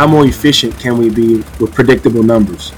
how 0.00 0.06
more 0.06 0.24
efficient 0.24 0.74
can 0.80 0.96
we 0.96 1.10
be 1.10 1.44
with 1.60 1.74
predictable 1.74 2.22
numbers? 2.22 2.72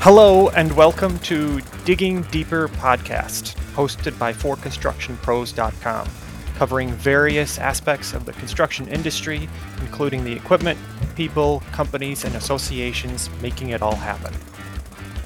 Hello, 0.00 0.48
and 0.48 0.76
welcome 0.76 1.16
to 1.20 1.60
Digging 1.84 2.22
Deeper 2.22 2.66
podcast, 2.66 3.54
hosted 3.76 4.18
by 4.18 4.32
ForConstructionPros.com, 4.32 6.08
covering 6.56 6.90
various 6.90 7.60
aspects 7.60 8.14
of 8.14 8.24
the 8.24 8.32
construction 8.32 8.88
industry, 8.88 9.48
including 9.80 10.24
the 10.24 10.32
equipment, 10.32 10.76
people, 11.14 11.62
companies, 11.70 12.24
and 12.24 12.34
associations 12.34 13.30
making 13.40 13.68
it 13.68 13.80
all 13.80 13.94
happen. 13.94 14.34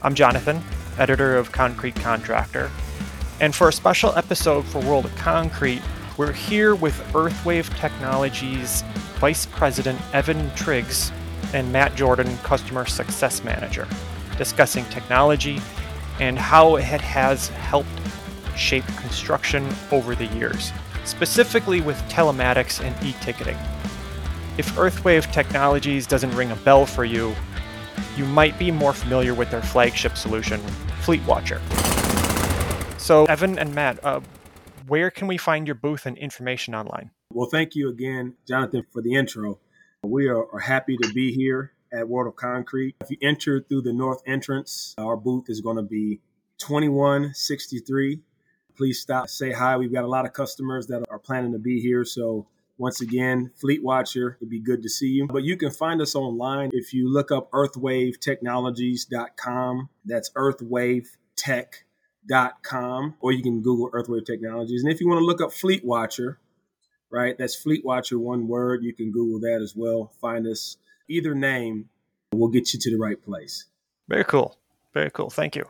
I'm 0.03 0.15
Jonathan, 0.15 0.63
editor 0.99 1.39
of 1.39 1.53
Concrete 1.53 1.97
Contractor, 1.97 2.71
and 3.41 3.55
for 3.55 3.71
a 3.71 3.73
special 3.73 4.15
episode 4.15 4.67
for 4.67 4.81
World 4.81 5.07
of 5.07 5.17
Concrete, 5.17 5.81
we're 6.19 6.33
here 6.33 6.75
with 6.75 7.01
Earthwave 7.15 7.75
Technologies 7.79 8.83
Vice 9.21 9.47
President 9.47 9.99
Evan 10.13 10.55
Triggs 10.55 11.11
and 11.53 11.73
Matt 11.73 11.95
Jordan, 11.95 12.37
Customer 12.39 12.87
Success 12.87 13.45
Manager, 13.45 13.87
discussing 14.37 14.85
technology 14.87 15.61
and 16.21 16.39
how 16.39 16.77
it 16.77 17.01
has 17.01 17.49
helped 17.49 17.89
shape 18.57 18.87
construction 18.99 19.67
over 19.91 20.15
the 20.15 20.27
years, 20.27 20.73
specifically 21.05 21.81
with 21.81 21.97
telematics 22.09 22.85
and 22.85 22.95
e 23.05 23.15
ticketing. 23.21 23.57
If 24.59 24.75
Earthwave 24.77 25.33
Technologies 25.33 26.07
doesn't 26.07 26.35
ring 26.37 26.51
a 26.51 26.57
bell 26.57 26.85
for 26.85 27.05
you, 27.05 27.35
you 28.17 28.25
might 28.27 28.59
be 28.59 28.71
more 28.71 28.93
familiar 28.93 29.35
with 29.35 29.51
their 29.51 29.63
flagship 29.63 30.17
solution, 30.17 30.61
FleetWatcher. 31.03 31.61
So, 33.01 33.25
Evan 33.25 33.59
and 33.59 33.75
Matt, 33.75 34.05
uh, 34.05 34.21
where 34.87 35.11
can 35.11 35.27
we 35.27 35.39
find 35.39 35.67
your 35.67 35.77
booth 35.77 36.05
and 36.05 36.19
information 36.19 36.75
online? 36.75 37.11
Well, 37.33 37.49
thank 37.49 37.75
you 37.75 37.89
again, 37.89 38.35
Jonathan, 38.47 38.85
for 38.93 39.01
the 39.01 39.15
intro. 39.15 39.59
We 40.03 40.29
are, 40.29 40.47
are 40.55 40.61
happy 40.61 40.97
to 40.97 41.13
be 41.13 41.31
here 41.31 41.75
at 41.93 42.09
World 42.09 42.27
of 42.27 42.37
Concrete. 42.37 42.97
If 43.03 43.11
you 43.11 43.19
enter 43.21 43.61
through 43.61 43.83
the 43.83 43.93
north 43.93 44.23
entrance, 44.27 44.95
our 44.97 45.15
booth 45.15 45.51
is 45.51 45.61
going 45.61 45.77
to 45.77 45.83
be 45.83 46.23
2163. 46.59 48.21
Please 48.79 48.99
stop, 48.99 49.29
say 49.29 49.53
hi. 49.53 49.77
We've 49.77 49.93
got 49.93 50.05
a 50.05 50.09
lot 50.09 50.25
of 50.25 50.33
customers 50.33 50.87
that 50.87 51.05
are 51.11 51.19
planning 51.19 51.53
to 51.53 51.59
be 51.59 51.83
here. 51.83 52.07
So, 52.07 52.47
once 52.79 53.03
again, 53.03 53.51
FleetWatcher, 53.63 54.37
it'd 54.37 54.49
be 54.49 54.59
good 54.59 54.83
to 54.85 54.89
see 54.89 55.09
you. 55.09 55.27
But 55.27 55.45
you 55.45 55.59
can 55.59 55.71
find 55.71 56.01
us 56.01 56.15
online 56.15 56.71
if 56.73 56.95
you 56.95 57.13
look 57.13 57.31
up 57.31 57.51
earthwavetechnologies.com. 57.51 59.89
That's 60.07 60.31
earthwavetech.com, 60.31 63.15
or 63.21 63.33
you 63.33 63.43
can 63.43 63.61
Google 63.61 63.91
Earthwave 63.91 64.25
Technologies. 64.25 64.83
And 64.83 64.91
if 64.91 65.03
you 65.03 65.09
want 65.09 65.21
to 65.21 65.27
look 65.27 65.43
up 65.43 65.53
Fleet 65.53 65.85
Watcher, 65.85 66.39
right, 67.11 67.37
that's 67.37 67.63
FleetWatcher, 67.63 68.19
one 68.19 68.49
word. 68.49 68.83
You 68.83 68.93
can 68.93 69.11
Google 69.11 69.41
that 69.41 69.61
as 69.63 69.75
well. 69.77 70.13
Find 70.21 70.47
us 70.47 70.77
either 71.09 71.35
name, 71.35 71.89
we'll 72.33 72.51
get 72.51 72.73
you 72.73 72.81
to 72.81 72.91
the 72.91 72.99
right 72.99 73.21
place. 73.23 73.67
Very 74.09 74.25
cool. 74.25 74.57
Very 74.95 75.11
cool. 75.11 75.31
Thank 75.31 75.57
you. 75.57 75.65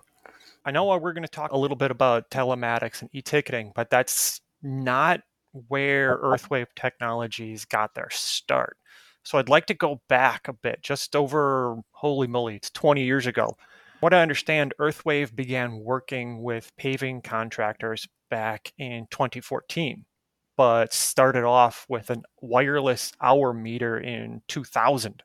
I 0.64 0.70
know 0.70 0.84
we're 0.98 1.12
going 1.12 1.22
to 1.22 1.28
talk 1.28 1.52
a 1.52 1.58
little 1.58 1.76
bit 1.76 1.90
about 1.90 2.30
telematics 2.30 3.00
and 3.00 3.10
e-ticketing, 3.12 3.72
but 3.74 3.90
that's 3.90 4.40
not 4.62 5.20
where 5.68 6.18
Earthwave 6.18 6.66
Technologies 6.76 7.64
got 7.64 7.94
their 7.94 8.10
start. 8.10 8.76
So 9.22 9.38
I'd 9.38 9.48
like 9.48 9.66
to 9.66 9.74
go 9.74 10.00
back 10.08 10.48
a 10.48 10.52
bit, 10.52 10.82
just 10.82 11.16
over, 11.16 11.78
holy 11.92 12.26
moly, 12.26 12.56
it's 12.56 12.70
20 12.70 13.02
years 13.02 13.26
ago. 13.26 13.56
What 14.00 14.14
I 14.14 14.22
understand, 14.22 14.72
Earthwave 14.80 15.34
began 15.34 15.80
working 15.80 16.42
with 16.42 16.70
paving 16.76 17.22
contractors 17.22 18.08
back 18.30 18.72
in 18.78 19.06
2014, 19.10 20.04
but 20.60 20.92
started 20.92 21.42
off 21.42 21.86
with 21.88 22.10
a 22.10 22.20
wireless 22.42 23.12
hour 23.22 23.54
meter 23.54 23.98
in 23.98 24.42
2000 24.46 25.22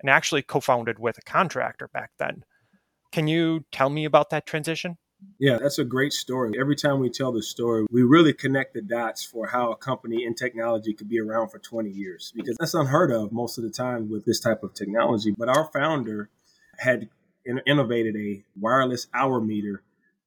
and 0.00 0.10
actually 0.10 0.42
co 0.42 0.58
founded 0.58 0.98
with 0.98 1.16
a 1.16 1.20
contractor 1.20 1.86
back 1.94 2.10
then. 2.18 2.42
Can 3.12 3.28
you 3.28 3.64
tell 3.70 3.88
me 3.88 4.04
about 4.04 4.30
that 4.30 4.46
transition? 4.46 4.96
Yeah, 5.38 5.58
that's 5.62 5.78
a 5.78 5.84
great 5.84 6.12
story. 6.12 6.54
Every 6.58 6.74
time 6.74 6.98
we 6.98 7.08
tell 7.08 7.30
the 7.30 7.40
story, 7.40 7.86
we 7.88 8.02
really 8.02 8.32
connect 8.32 8.74
the 8.74 8.82
dots 8.82 9.22
for 9.22 9.46
how 9.46 9.70
a 9.70 9.76
company 9.76 10.24
in 10.24 10.34
technology 10.34 10.92
could 10.92 11.08
be 11.08 11.20
around 11.20 11.50
for 11.50 11.60
20 11.60 11.88
years 11.88 12.32
because 12.34 12.56
that's 12.58 12.74
unheard 12.74 13.12
of 13.12 13.30
most 13.30 13.58
of 13.58 13.62
the 13.62 13.70
time 13.70 14.10
with 14.10 14.24
this 14.24 14.40
type 14.40 14.64
of 14.64 14.74
technology. 14.74 15.32
But 15.38 15.56
our 15.56 15.70
founder 15.72 16.30
had 16.78 17.10
innovated 17.64 18.16
a 18.16 18.42
wireless 18.58 19.06
hour 19.14 19.40
meter 19.40 19.84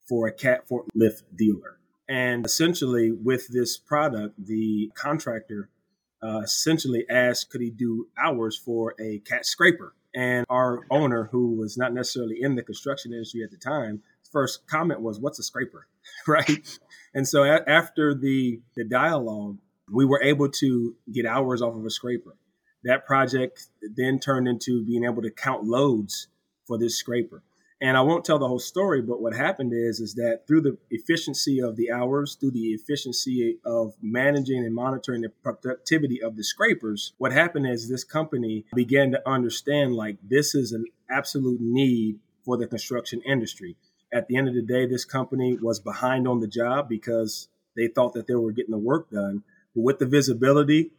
for 0.07 0.25
a 0.25 0.31
cat 0.31 0.69
forklift 0.69 1.23
dealer. 1.35 1.79
And 2.09 2.45
essentially, 2.45 3.11
with 3.11 3.47
this 3.49 3.77
product, 3.77 4.35
the 4.37 4.91
contractor 4.95 5.69
uh, 6.23 6.39
essentially 6.39 7.05
asked, 7.09 7.49
could 7.49 7.61
he 7.61 7.69
do 7.69 8.07
hours 8.17 8.57
for 8.57 8.95
a 8.99 9.19
cat 9.19 9.45
scraper? 9.45 9.93
And 10.15 10.45
our 10.49 10.81
owner, 10.89 11.29
who 11.31 11.55
was 11.55 11.77
not 11.77 11.93
necessarily 11.93 12.37
in 12.41 12.55
the 12.55 12.63
construction 12.63 13.11
industry 13.13 13.43
at 13.43 13.51
the 13.51 13.57
time, 13.57 14.01
first 14.31 14.67
comment 14.67 15.01
was, 15.01 15.19
"What's 15.19 15.39
a 15.39 15.43
scraper?" 15.43 15.87
right? 16.27 16.79
And 17.13 17.27
so 17.27 17.43
a- 17.43 17.67
after 17.67 18.15
the 18.15 18.61
the 18.75 18.83
dialogue, 18.83 19.57
we 19.91 20.05
were 20.05 20.21
able 20.23 20.49
to 20.49 20.95
get 21.11 21.25
hours 21.25 21.61
off 21.61 21.75
of 21.75 21.85
a 21.85 21.89
scraper. 21.89 22.35
That 22.83 23.05
project 23.05 23.67
then 23.95 24.19
turned 24.19 24.47
into 24.47 24.83
being 24.85 25.03
able 25.03 25.21
to 25.21 25.31
count 25.31 25.65
loads 25.65 26.27
for 26.65 26.77
this 26.77 26.97
scraper. 26.97 27.43
And 27.79 27.95
I 27.95 28.01
won't 28.01 28.25
tell 28.25 28.39
the 28.39 28.47
whole 28.47 28.59
story, 28.59 29.03
but 29.03 29.21
what 29.21 29.35
happened 29.35 29.71
is 29.71 29.99
is 29.99 30.15
that 30.15 30.47
through 30.47 30.61
the 30.61 30.77
efficiency 30.89 31.61
of 31.61 31.75
the 31.75 31.91
hours, 31.91 32.35
through 32.39 32.51
the 32.51 32.69
efficiency 32.71 33.59
of 33.63 33.93
managing 34.01 34.65
and 34.65 34.73
monitoring 34.73 35.21
the 35.21 35.29
productivity 35.29 36.21
of 36.21 36.35
the 36.35 36.43
scrapers, 36.43 37.13
what 37.19 37.31
happened 37.31 37.67
is 37.67 37.87
this 37.87 38.03
company 38.03 38.65
began 38.73 39.11
to 39.11 39.29
understand 39.29 39.93
like 39.93 40.17
this 40.27 40.55
is 40.55 40.71
an 40.71 40.85
absolute 41.09 41.61
need 41.61 42.19
for 42.43 42.57
the 42.57 42.65
construction 42.65 43.21
industry. 43.21 43.75
At 44.11 44.27
the 44.27 44.37
end 44.37 44.47
of 44.47 44.55
the 44.55 44.63
day, 44.63 44.87
this 44.87 45.05
company 45.05 45.57
was 45.61 45.79
behind 45.79 46.27
on 46.27 46.39
the 46.39 46.47
job 46.47 46.89
because 46.89 47.47
they 47.75 47.87
thought 47.87 48.13
that 48.13 48.25
they 48.25 48.35
were 48.35 48.53
getting 48.53 48.71
the 48.71 48.79
work 48.79 49.11
done. 49.11 49.43
But 49.75 49.83
with 49.83 49.99
the 49.99 50.07
visibility, 50.07 50.93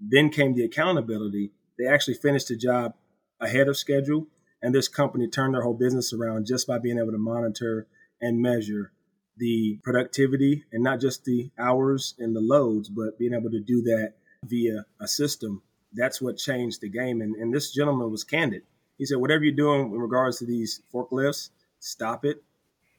then 0.00 0.30
came 0.30 0.54
the 0.54 0.64
accountability. 0.64 1.50
They 1.78 1.86
actually 1.86 2.14
finished 2.14 2.48
the 2.48 2.56
job 2.56 2.94
ahead 3.38 3.68
of 3.68 3.76
schedule 3.76 4.28
and 4.62 4.74
this 4.74 4.88
company 4.88 5.26
turned 5.26 5.54
their 5.54 5.62
whole 5.62 5.74
business 5.74 6.12
around 6.12 6.46
just 6.46 6.66
by 6.66 6.78
being 6.78 6.98
able 6.98 7.12
to 7.12 7.18
monitor 7.18 7.86
and 8.20 8.40
measure 8.40 8.92
the 9.36 9.80
productivity 9.82 10.64
and 10.72 10.84
not 10.84 11.00
just 11.00 11.24
the 11.24 11.50
hours 11.58 12.14
and 12.18 12.36
the 12.36 12.40
loads, 12.40 12.88
but 12.88 13.18
being 13.18 13.34
able 13.34 13.50
to 13.50 13.60
do 13.60 13.82
that 13.82 14.14
via 14.44 14.86
a 15.00 15.08
system. 15.08 15.62
That's 15.92 16.22
what 16.22 16.36
changed 16.36 16.80
the 16.80 16.88
game. 16.88 17.20
And, 17.20 17.34
and 17.34 17.52
this 17.52 17.72
gentleman 17.72 18.10
was 18.10 18.24
candid. 18.24 18.62
He 18.98 19.06
said, 19.06 19.18
whatever 19.18 19.42
you're 19.42 19.54
doing 19.54 19.92
in 19.92 19.98
regards 19.98 20.38
to 20.38 20.46
these 20.46 20.80
forklifts, 20.94 21.50
stop 21.80 22.24
it, 22.24 22.42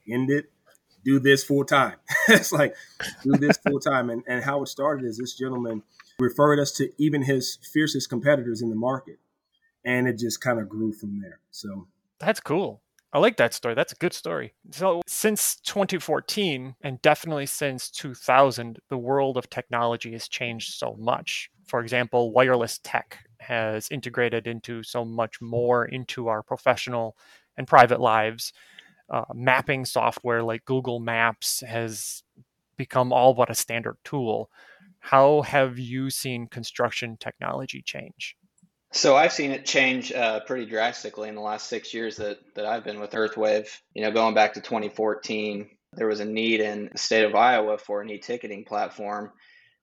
end 0.08 0.30
it, 0.30 0.50
do 1.04 1.18
this 1.18 1.44
full 1.44 1.64
time. 1.64 1.96
it's 2.28 2.52
like, 2.52 2.74
do 3.22 3.32
this 3.32 3.56
full 3.58 3.80
time. 3.80 4.10
And, 4.10 4.22
and 4.26 4.44
how 4.44 4.62
it 4.62 4.68
started 4.68 5.06
is 5.06 5.18
this 5.18 5.34
gentleman 5.34 5.82
referred 6.18 6.60
us 6.60 6.72
to 6.72 6.90
even 6.98 7.22
his 7.22 7.58
fiercest 7.72 8.10
competitors 8.10 8.60
in 8.60 8.70
the 8.70 8.76
market 8.76 9.18
and 9.84 10.08
it 10.08 10.18
just 10.18 10.40
kind 10.40 10.60
of 10.60 10.68
grew 10.68 10.92
from 10.92 11.20
there. 11.20 11.40
So 11.50 11.86
that's 12.18 12.40
cool. 12.40 12.82
I 13.12 13.18
like 13.18 13.36
that 13.36 13.54
story. 13.54 13.74
That's 13.76 13.92
a 13.92 13.96
good 13.96 14.12
story. 14.12 14.54
So, 14.72 15.00
since 15.06 15.54
2014, 15.60 16.74
and 16.80 17.00
definitely 17.00 17.46
since 17.46 17.88
2000, 17.88 18.80
the 18.88 18.98
world 18.98 19.36
of 19.36 19.48
technology 19.48 20.12
has 20.12 20.26
changed 20.26 20.74
so 20.74 20.96
much. 20.98 21.48
For 21.64 21.80
example, 21.80 22.32
wireless 22.32 22.80
tech 22.82 23.18
has 23.38 23.88
integrated 23.92 24.48
into 24.48 24.82
so 24.82 25.04
much 25.04 25.40
more 25.40 25.84
into 25.84 26.26
our 26.26 26.42
professional 26.42 27.16
and 27.56 27.68
private 27.68 28.00
lives. 28.00 28.52
Uh, 29.08 29.24
mapping 29.32 29.84
software 29.84 30.42
like 30.42 30.64
Google 30.64 30.98
Maps 30.98 31.60
has 31.60 32.24
become 32.76 33.12
all 33.12 33.32
but 33.32 33.50
a 33.50 33.54
standard 33.54 33.96
tool. 34.02 34.50
How 34.98 35.42
have 35.42 35.78
you 35.78 36.10
seen 36.10 36.48
construction 36.48 37.16
technology 37.20 37.80
change? 37.80 38.36
So 38.94 39.16
I've 39.16 39.32
seen 39.32 39.50
it 39.50 39.66
change 39.66 40.12
uh, 40.12 40.40
pretty 40.46 40.66
drastically 40.66 41.28
in 41.28 41.34
the 41.34 41.40
last 41.40 41.68
six 41.68 41.92
years 41.92 42.16
that, 42.18 42.38
that 42.54 42.64
I've 42.64 42.84
been 42.84 43.00
with 43.00 43.10
Earthwave. 43.10 43.66
You 43.92 44.02
know, 44.02 44.12
going 44.12 44.36
back 44.36 44.54
to 44.54 44.60
2014, 44.60 45.68
there 45.94 46.06
was 46.06 46.20
a 46.20 46.24
need 46.24 46.60
in 46.60 46.90
the 46.92 46.98
state 46.98 47.24
of 47.24 47.34
Iowa 47.34 47.76
for 47.76 48.00
an 48.00 48.08
e-ticketing 48.08 48.64
platform 48.64 49.32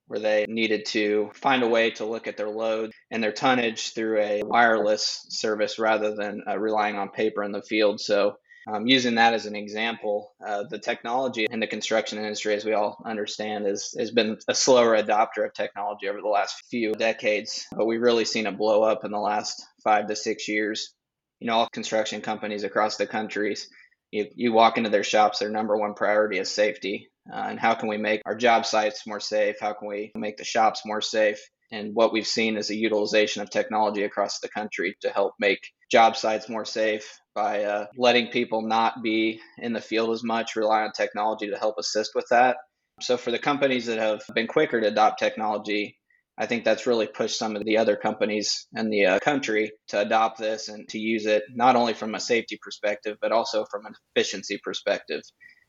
where 0.08 0.22
they 0.22 0.46
needed 0.48 0.86
to 0.88 1.30
find 1.34 1.62
a 1.62 1.68
way 1.68 1.92
to 1.92 2.06
look 2.06 2.26
at 2.26 2.38
their 2.38 2.50
load 2.50 2.94
and 3.12 3.22
their 3.22 3.34
tonnage 3.34 3.94
through 3.94 4.22
a 4.22 4.44
wireless 4.44 5.26
service 5.28 5.78
rather 5.78 6.16
than 6.16 6.42
uh, 6.50 6.58
relying 6.58 6.96
on 6.96 7.10
paper 7.10 7.44
in 7.44 7.52
the 7.52 7.62
field. 7.62 8.00
So 8.00 8.38
um, 8.68 8.88
using 8.88 9.16
that 9.16 9.34
as 9.34 9.46
an 9.46 9.56
example, 9.56 10.34
uh, 10.46 10.64
the 10.70 10.78
technology 10.78 11.48
in 11.50 11.60
the 11.60 11.68
construction 11.68 12.20
industry, 12.20 12.54
as 12.54 12.64
we 12.64 12.74
all 12.74 13.02
understand, 13.06 13.66
is, 13.66 13.96
has 13.98 14.12
been 14.12 14.38
a 14.48 14.54
slower 14.54 15.02
adopter 15.02 15.46
of 15.46 15.54
technology 15.54 16.08
over 16.08 16.22
the 16.22 16.28
last 16.28 16.64
few 16.70 16.94
decades, 16.94 17.66
but 17.72 17.88
we've 17.88 18.02
really 18.02 18.26
seen 18.26 18.46
it 18.46 18.58
blow 18.58 18.84
up 18.84 19.04
in 19.04 19.12
the 19.12 19.20
last 19.20 19.66
five 19.84 20.08
to 20.08 20.16
six 20.16 20.48
years. 20.48 20.94
You 21.40 21.48
know, 21.48 21.54
all 21.54 21.70
construction 21.74 22.22
companies 22.22 22.64
across 22.64 22.98
the 22.98 23.08
countries, 23.08 23.68
you, 24.12 24.28
you 24.36 24.54
walk 24.54 24.78
into 24.78 24.92
their 24.92 25.04
shops, 25.04 25.40
their 25.40 25.50
number 25.50 25.76
one 25.76 25.96
priority 25.96 26.38
is 26.38 26.52
safety. 26.52 27.10
Uh, 27.32 27.46
and 27.50 27.60
how 27.60 27.74
can 27.74 27.90
we 27.90 27.98
make 27.98 28.22
our 28.26 28.36
job 28.36 28.66
sites 28.66 29.08
more 29.08 29.20
safe? 29.20 29.56
How 29.60 29.74
can 29.74 29.88
we 29.88 30.12
make 30.16 30.38
the 30.38 30.44
shops 30.44 30.82
more 30.86 31.02
safe? 31.02 31.42
And 31.72 31.96
what 31.96 32.12
we've 32.12 32.28
seen 32.28 32.58
is 32.58 32.70
a 32.70 32.76
utilization 32.76 33.42
of 33.42 33.50
technology 33.50 34.04
across 34.04 34.40
the 34.40 34.50
country 34.50 34.96
to 35.02 35.10
help 35.10 35.34
make 35.40 35.62
job 35.90 36.18
sites 36.18 36.50
more 36.50 36.66
safe 36.66 37.21
by 37.34 37.64
uh, 37.64 37.86
letting 37.98 38.28
people 38.28 38.62
not 38.62 39.02
be 39.02 39.40
in 39.58 39.74
the 39.74 39.82
field 39.82 40.12
as 40.12 40.24
much, 40.24 40.56
rely 40.56 40.84
on 40.84 40.92
technology 40.92 41.50
to 41.50 41.58
help 41.58 41.76
assist 41.80 42.12
with 42.16 42.26
that. 42.32 42.58
So, 43.02 43.18
for 43.18 43.32
the 43.32 43.40
companies 43.40 43.86
that 43.88 44.00
have 44.00 44.22
been 44.36 44.48
quicker 44.48 44.80
to 44.80 44.88
adopt 44.88 45.20
technology, 45.20 45.98
I 46.38 46.46
think 46.46 46.64
that's 46.64 46.88
really 46.88 47.08
pushed 47.08 47.38
some 47.38 47.56
of 47.56 47.66
the 47.66 47.78
other 47.78 47.96
companies 47.96 48.68
in 48.76 48.90
the 48.90 49.06
uh, 49.06 49.20
country 49.20 49.72
to 49.90 50.02
adopt 50.02 50.40
this 50.40 50.70
and 50.70 50.88
to 50.90 51.00
use 51.00 51.26
it 51.26 51.44
not 51.54 51.76
only 51.76 51.94
from 51.94 52.16
a 52.16 52.20
safety 52.20 52.58
perspective, 52.62 53.18
but 53.22 53.32
also 53.32 53.66
from 53.70 53.86
an 53.86 53.94
efficiency 54.16 54.60
perspective. 54.64 55.22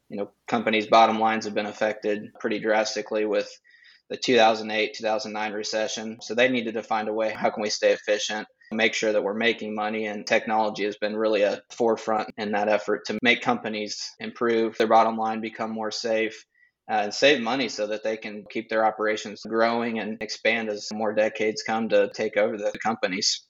You 0.09 0.19
know, 0.19 0.31
companies' 0.49 0.87
bottom 0.87 1.19
lines 1.19 1.45
have 1.47 1.55
been 1.55 1.67
affected 1.67 2.23
pretty 2.39 2.59
drastically 2.59 3.25
with 3.25 3.51
the 4.11 4.17
2008 4.17 4.95
2009 4.95 5.53
recession. 5.53 6.19
So 6.21 6.35
they 6.35 6.49
needed 6.49 6.75
to 6.75 6.83
find 6.83 7.09
a 7.09 7.13
way 7.13 7.31
how 7.31 7.51
can 7.51 7.63
we 7.63 7.71
stay 7.71 7.93
efficient, 7.93 8.47
make 8.73 8.95
sure 8.95 9.13
that 9.13 9.23
we're 9.23 9.35
making 9.35 9.75
money, 9.75 10.07
and 10.07 10.27
technology 10.27 10.85
has 10.85 10.97
been 10.97 11.17
really 11.17 11.43
a 11.43 11.63
forefront 11.71 12.31
in 12.37 12.53
that 12.53 12.69
effort 12.69 13.05
to 13.07 13.19
make 13.23 13.43
companies 13.43 14.11
improve 14.21 14.77
their 14.79 14.87
bottom 14.87 15.17
line, 15.17 15.41
become 15.41 15.71
more 15.71 15.91
safe, 15.91 16.45
uh, 16.91 17.03
and 17.05 17.15
save 17.15 17.41
money 17.41 17.69
so 17.69 17.87
that 17.87 18.03
they 18.03 18.17
can 18.17 18.45
keep 18.51 18.69
their 18.69 18.85
operations 18.85 19.43
growing 19.47 19.99
and 19.99 20.21
expand 20.21 20.69
as 20.69 20.89
more 20.93 21.15
decades 21.15 21.63
come 21.63 21.89
to 21.89 22.11
take 22.15 22.37
over 22.37 22.57
the 22.57 22.73
companies. 22.83 23.47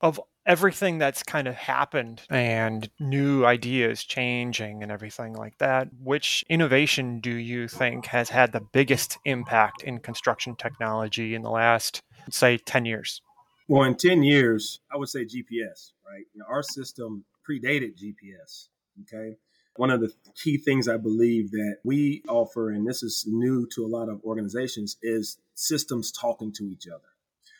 Of 0.00 0.20
everything 0.46 0.98
that's 0.98 1.22
kind 1.22 1.48
of 1.48 1.54
happened 1.54 2.22
and 2.30 2.88
new 3.00 3.44
ideas 3.44 4.04
changing 4.04 4.82
and 4.82 4.92
everything 4.92 5.34
like 5.34 5.58
that, 5.58 5.88
which 6.02 6.44
innovation 6.48 7.20
do 7.20 7.32
you 7.32 7.68
think 7.68 8.06
has 8.06 8.30
had 8.30 8.52
the 8.52 8.60
biggest 8.72 9.18
impact 9.24 9.82
in 9.82 9.98
construction 9.98 10.54
technology 10.56 11.34
in 11.34 11.42
the 11.42 11.50
last, 11.50 12.02
say, 12.30 12.56
10 12.56 12.84
years? 12.84 13.20
Well, 13.68 13.82
in 13.82 13.96
10 13.96 14.22
years, 14.22 14.80
I 14.92 14.96
would 14.96 15.08
say 15.08 15.24
GPS, 15.24 15.92
right? 16.08 16.24
You 16.32 16.40
know, 16.40 16.46
our 16.48 16.62
system 16.62 17.24
predated 17.48 17.96
GPS, 17.96 18.68
okay? 19.02 19.36
One 19.74 19.90
of 19.90 20.00
the 20.00 20.12
key 20.40 20.56
things 20.56 20.88
I 20.88 20.96
believe 20.96 21.50
that 21.50 21.78
we 21.84 22.22
offer, 22.28 22.70
and 22.70 22.86
this 22.86 23.02
is 23.02 23.24
new 23.26 23.66
to 23.74 23.84
a 23.84 23.88
lot 23.88 24.08
of 24.08 24.22
organizations, 24.24 24.96
is 25.02 25.38
systems 25.54 26.12
talking 26.12 26.52
to 26.52 26.64
each 26.70 26.86
other. 26.86 27.08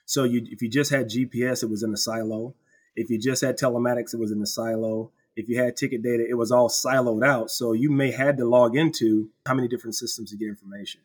So 0.05 0.23
you, 0.23 0.47
if 0.49 0.63
you 0.63 0.69
just 0.69 0.93
had 0.93 1.11
GPS, 1.11 1.65
it 1.65 1.71
was 1.71 1.83
in 1.83 1.93
a 1.93 1.97
silo. 1.97 2.55
If 2.95 3.11
you 3.11 3.19
just 3.19 3.43
had 3.43 3.59
telematics, 3.59 4.15
it 4.15 4.21
was 4.21 4.31
in 4.31 4.41
a 4.41 4.47
silo. 4.47 5.11
If 5.35 5.49
you 5.49 5.61
had 5.61 5.77
ticket 5.77 6.03
data, 6.03 6.25
it 6.27 6.35
was 6.39 6.53
all 6.53 6.69
siloed 6.69 7.27
out. 7.27 7.51
So 7.51 7.73
you 7.73 7.91
may 7.91 8.13
had 8.13 8.37
to 8.39 8.45
log 8.45 8.77
into 8.77 9.31
how 9.45 9.55
many 9.55 9.67
different 9.67 9.97
systems 9.97 10.31
to 10.31 10.37
get 10.37 10.49
information. 10.49 11.01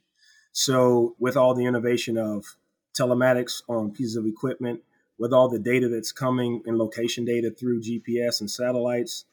So 0.51 1.15
with 1.19 1.35
all 1.35 1.55
the 1.55 1.65
innovation 1.65 2.17
of 2.17 2.55
telematics 2.97 3.63
on 3.67 3.91
pieces 3.91 4.15
of 4.15 4.27
equipment, 4.27 4.81
with 5.21 5.31
all 5.31 5.47
the 5.47 5.59
data 5.59 5.87
that's 5.87 6.11
coming 6.11 6.63
in 6.65 6.79
location 6.79 7.23
data 7.23 7.51
through 7.51 7.79
GPS 7.79 8.41
and 8.41 8.49
satellites, 8.49 9.25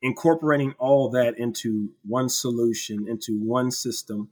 incorporating 0.00 0.72
all 0.78 1.10
that 1.10 1.36
into 1.36 1.90
one 2.06 2.28
solution, 2.28 3.08
into 3.08 3.36
one 3.36 3.72
system, 3.72 4.28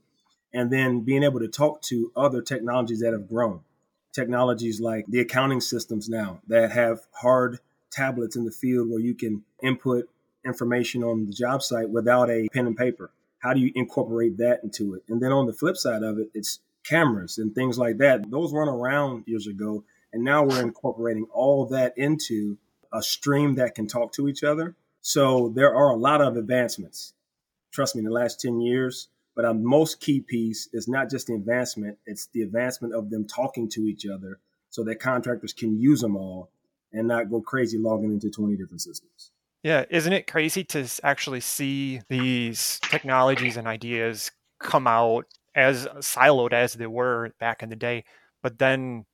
and 0.53 0.71
then 0.71 1.01
being 1.01 1.21
able 1.21 1.41
to 1.41 1.49
talk 1.49 1.81
to 1.81 2.13
other 2.15 2.41
technologies 2.41 3.01
that 3.01 3.11
have 3.11 3.27
grown. 3.27 3.59
Technologies 4.13 4.79
like 4.79 5.05
the 5.09 5.19
accounting 5.19 5.59
systems 5.59 6.07
now 6.07 6.39
that 6.47 6.71
have 6.71 7.01
hard 7.11 7.59
tablets 7.91 8.37
in 8.37 8.45
the 8.45 8.51
field 8.51 8.89
where 8.89 9.01
you 9.01 9.13
can 9.13 9.43
input 9.61 10.09
information 10.45 11.03
on 11.03 11.25
the 11.25 11.33
job 11.33 11.61
site 11.61 11.89
without 11.89 12.29
a 12.29 12.47
pen 12.53 12.67
and 12.67 12.77
paper. 12.77 13.11
How 13.39 13.53
do 13.53 13.59
you 13.59 13.73
incorporate 13.75 14.37
that 14.37 14.61
into 14.63 14.93
it? 14.93 15.03
And 15.09 15.21
then 15.21 15.33
on 15.33 15.45
the 15.45 15.51
flip 15.51 15.75
side 15.75 16.03
of 16.03 16.17
it, 16.17 16.29
it's 16.33 16.59
cameras 16.85 17.37
and 17.37 17.53
things 17.53 17.77
like 17.77 17.97
that. 17.97 18.31
Those 18.31 18.53
weren't 18.53 18.69
around 18.69 19.25
years 19.27 19.45
ago. 19.45 19.83
And 20.11 20.23
now 20.23 20.43
we're 20.43 20.61
incorporating 20.61 21.27
all 21.31 21.65
that 21.67 21.97
into 21.97 22.57
a 22.91 23.01
stream 23.01 23.55
that 23.55 23.75
can 23.75 23.87
talk 23.87 24.11
to 24.13 24.27
each 24.27 24.43
other 24.43 24.75
so 25.01 25.49
there 25.55 25.73
are 25.73 25.91
a 25.91 25.95
lot 25.95 26.21
of 26.21 26.37
advancements. 26.37 27.13
Trust 27.71 27.95
me, 27.95 27.99
in 27.99 28.05
the 28.05 28.11
last 28.11 28.41
10 28.41 28.59
years, 28.61 29.07
but 29.35 29.45
a 29.45 29.53
most 29.53 30.01
key 30.01 30.21
piece 30.21 30.67
is 30.73 30.87
not 30.87 31.09
just 31.09 31.27
the 31.27 31.35
advancement, 31.35 31.97
it's 32.05 32.27
the 32.33 32.41
advancement 32.41 32.93
of 32.93 33.09
them 33.09 33.25
talking 33.25 33.69
to 33.69 33.81
each 33.81 34.05
other 34.05 34.39
so 34.69 34.83
that 34.83 34.99
contractors 34.99 35.53
can 35.53 35.79
use 35.79 36.01
them 36.01 36.15
all 36.15 36.51
and 36.91 37.07
not 37.07 37.29
go 37.29 37.41
crazy 37.41 37.77
logging 37.77 38.11
into 38.11 38.29
20 38.29 38.55
different 38.57 38.81
systems. 38.81 39.31
Yeah, 39.63 39.85
isn't 39.89 40.13
it 40.13 40.27
crazy 40.27 40.63
to 40.65 40.87
actually 41.03 41.41
see 41.41 42.01
these 42.09 42.79
technologies 42.83 43.57
and 43.57 43.67
ideas 43.67 44.31
come 44.59 44.87
out 44.87 45.25
as 45.55 45.85
siloed 45.97 46.53
as 46.53 46.73
they 46.73 46.87
were 46.87 47.31
back 47.39 47.61
in 47.61 47.69
the 47.69 47.75
day, 47.75 48.05
but 48.41 48.57
then 48.57 49.05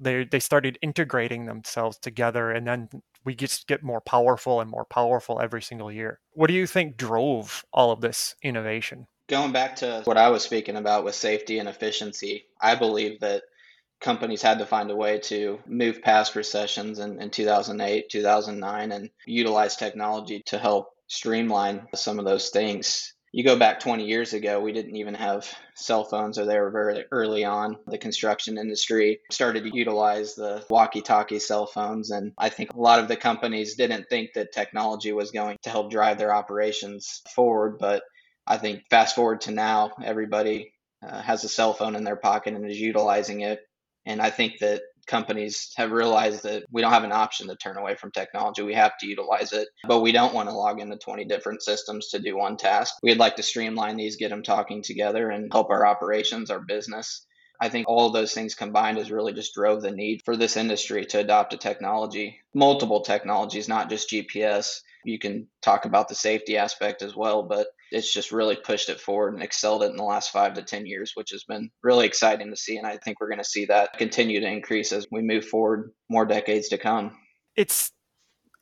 they 0.00 0.24
they 0.24 0.40
started 0.40 0.78
integrating 0.82 1.46
themselves 1.46 1.98
together 1.98 2.50
and 2.50 2.66
then 2.66 2.88
we 3.24 3.34
just 3.34 3.66
get 3.66 3.82
more 3.82 4.00
powerful 4.00 4.60
and 4.60 4.70
more 4.70 4.84
powerful 4.84 5.40
every 5.40 5.62
single 5.62 5.92
year. 5.92 6.20
What 6.32 6.46
do 6.46 6.54
you 6.54 6.66
think 6.66 6.96
drove 6.96 7.64
all 7.72 7.90
of 7.90 8.00
this 8.00 8.34
innovation? 8.42 9.06
Going 9.28 9.52
back 9.52 9.76
to 9.76 10.02
what 10.04 10.16
I 10.16 10.30
was 10.30 10.42
speaking 10.42 10.76
about 10.76 11.04
with 11.04 11.14
safety 11.14 11.58
and 11.58 11.68
efficiency, 11.68 12.46
I 12.60 12.74
believe 12.74 13.20
that 13.20 13.42
companies 14.00 14.40
had 14.40 14.58
to 14.60 14.66
find 14.66 14.90
a 14.90 14.96
way 14.96 15.18
to 15.18 15.58
move 15.66 16.00
past 16.00 16.36
recessions 16.36 17.00
in, 17.00 17.20
in 17.20 17.30
2008, 17.30 18.08
2009, 18.08 18.92
and 18.92 19.10
utilize 19.26 19.76
technology 19.76 20.42
to 20.46 20.58
help 20.58 20.94
streamline 21.08 21.86
some 21.94 22.18
of 22.18 22.24
those 22.24 22.50
things 22.50 23.14
you 23.32 23.44
go 23.44 23.58
back 23.58 23.80
20 23.80 24.06
years 24.06 24.32
ago, 24.32 24.60
we 24.60 24.72
didn't 24.72 24.96
even 24.96 25.14
have 25.14 25.52
cell 25.74 26.04
phones, 26.04 26.38
or 26.38 26.46
they 26.46 26.58
were 26.58 26.70
very 26.70 27.04
early 27.10 27.44
on. 27.44 27.76
The 27.86 27.98
construction 27.98 28.58
industry 28.58 29.20
started 29.30 29.64
to 29.64 29.74
utilize 29.74 30.34
the 30.34 30.64
walkie 30.70 31.02
talkie 31.02 31.38
cell 31.38 31.66
phones. 31.66 32.10
And 32.10 32.32
I 32.38 32.48
think 32.48 32.72
a 32.72 32.80
lot 32.80 33.00
of 33.00 33.08
the 33.08 33.16
companies 33.16 33.74
didn't 33.74 34.08
think 34.08 34.30
that 34.34 34.52
technology 34.52 35.12
was 35.12 35.30
going 35.30 35.58
to 35.62 35.70
help 35.70 35.90
drive 35.90 36.18
their 36.18 36.34
operations 36.34 37.22
forward. 37.34 37.78
But 37.78 38.02
I 38.46 38.56
think 38.56 38.84
fast 38.88 39.14
forward 39.14 39.42
to 39.42 39.50
now, 39.50 39.92
everybody 40.02 40.72
uh, 41.06 41.20
has 41.20 41.44
a 41.44 41.48
cell 41.48 41.74
phone 41.74 41.96
in 41.96 42.04
their 42.04 42.16
pocket 42.16 42.54
and 42.54 42.68
is 42.68 42.80
utilizing 42.80 43.42
it. 43.42 43.60
And 44.06 44.22
I 44.22 44.30
think 44.30 44.60
that 44.60 44.80
companies 45.08 45.72
have 45.76 45.90
realized 45.90 46.44
that 46.44 46.64
we 46.70 46.82
don't 46.82 46.92
have 46.92 47.04
an 47.04 47.12
option 47.12 47.48
to 47.48 47.56
turn 47.56 47.76
away 47.76 47.96
from 47.96 48.12
technology. 48.12 48.62
We 48.62 48.74
have 48.74 48.96
to 48.98 49.06
utilize 49.06 49.52
it, 49.52 49.68
but 49.86 50.00
we 50.00 50.12
don't 50.12 50.34
want 50.34 50.48
to 50.48 50.54
log 50.54 50.80
into 50.80 50.96
20 50.96 51.24
different 51.24 51.62
systems 51.62 52.08
to 52.08 52.20
do 52.20 52.36
one 52.36 52.56
task. 52.56 52.94
We'd 53.02 53.18
like 53.18 53.36
to 53.36 53.42
streamline 53.42 53.96
these, 53.96 54.16
get 54.16 54.30
them 54.30 54.42
talking 54.42 54.82
together, 54.82 55.30
and 55.30 55.50
help 55.52 55.70
our 55.70 55.86
operations, 55.86 56.50
our 56.50 56.60
business. 56.60 57.26
I 57.60 57.68
think 57.68 57.88
all 57.88 58.06
of 58.06 58.12
those 58.12 58.32
things 58.32 58.54
combined 58.54 58.98
has 58.98 59.10
really 59.10 59.32
just 59.32 59.54
drove 59.54 59.82
the 59.82 59.90
need 59.90 60.22
for 60.24 60.36
this 60.36 60.56
industry 60.56 61.04
to 61.06 61.18
adopt 61.18 61.54
a 61.54 61.56
technology, 61.56 62.38
multiple 62.54 63.00
technologies, 63.00 63.68
not 63.68 63.90
just 63.90 64.10
GPS. 64.10 64.80
You 65.04 65.18
can 65.18 65.48
talk 65.60 65.84
about 65.84 66.08
the 66.08 66.14
safety 66.14 66.56
aspect 66.56 67.02
as 67.02 67.16
well, 67.16 67.42
but 67.42 67.66
it's 67.90 68.12
just 68.12 68.32
really 68.32 68.56
pushed 68.56 68.88
it 68.88 69.00
forward 69.00 69.34
and 69.34 69.42
excelled 69.42 69.82
it 69.82 69.90
in 69.90 69.96
the 69.96 70.04
last 70.04 70.30
five 70.30 70.54
to 70.54 70.62
10 70.62 70.86
years, 70.86 71.12
which 71.14 71.30
has 71.30 71.44
been 71.44 71.70
really 71.82 72.06
exciting 72.06 72.50
to 72.50 72.56
see. 72.56 72.76
And 72.76 72.86
I 72.86 72.96
think 72.96 73.20
we're 73.20 73.28
going 73.28 73.38
to 73.38 73.44
see 73.44 73.66
that 73.66 73.96
continue 73.98 74.40
to 74.40 74.46
increase 74.46 74.92
as 74.92 75.06
we 75.10 75.22
move 75.22 75.44
forward 75.44 75.92
more 76.08 76.26
decades 76.26 76.68
to 76.68 76.78
come. 76.78 77.16
It's 77.56 77.92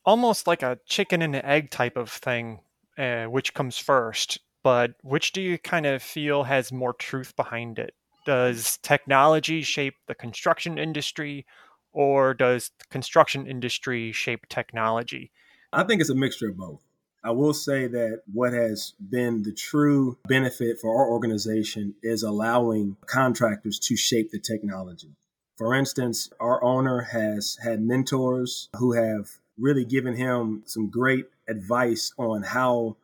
almost 0.05 0.47
like 0.47 0.63
a 0.63 0.79
chicken 0.87 1.23
and 1.23 1.37
egg 1.37 1.71
type 1.71 1.97
of 1.97 2.11
thing, 2.11 2.61
uh, 2.97 3.25
which 3.25 3.55
comes 3.55 3.77
first, 3.77 4.39
but 4.63 4.95
which 5.03 5.33
do 5.33 5.41
you 5.41 5.59
kind 5.59 5.87
of 5.87 6.03
feel 6.03 6.45
has 6.45 6.73
more 6.73 6.93
truth 6.93 7.35
behind 7.37 7.79
it? 7.79 7.95
Does 8.25 8.79
technology 8.79 9.63
shape 9.63 9.95
the 10.09 10.15
construction 10.15 10.79
industry, 10.79 11.47
or 11.93 12.35
does 12.35 12.71
the 12.79 12.85
construction 12.87 13.47
industry 13.47 14.13
shape 14.13 14.49
technology? 14.49 15.31
I 15.73 15.85
think 15.85 16.01
it's 16.01 16.11
a 16.11 16.15
mixture 16.15 16.49
of 16.49 16.57
both. 16.57 16.81
I 17.27 17.31
will 17.31 17.55
say 17.55 17.89
that 17.89 18.23
what 18.33 18.53
has 18.53 18.95
been 19.01 19.43
the 19.43 19.53
true 19.53 20.17
benefit 20.29 20.79
for 20.79 20.97
our 20.97 21.11
organization 21.11 21.97
is 22.01 22.23
allowing 22.23 22.99
contractors 23.07 23.81
to 23.81 23.97
shape 23.97 24.31
the 24.31 24.39
technology. 24.39 25.11
For 25.59 25.75
instance, 25.75 26.31
our 26.39 26.63
owner 26.63 27.01
has 27.01 27.59
had 27.61 27.83
mentors 27.83 28.69
who 28.77 28.93
have 28.93 29.29
really 29.59 29.85
given 29.85 30.15
him 30.15 30.63
some 30.67 30.89
great 30.89 31.25
advice 31.49 32.13
on 32.17 32.45
how 32.45 32.97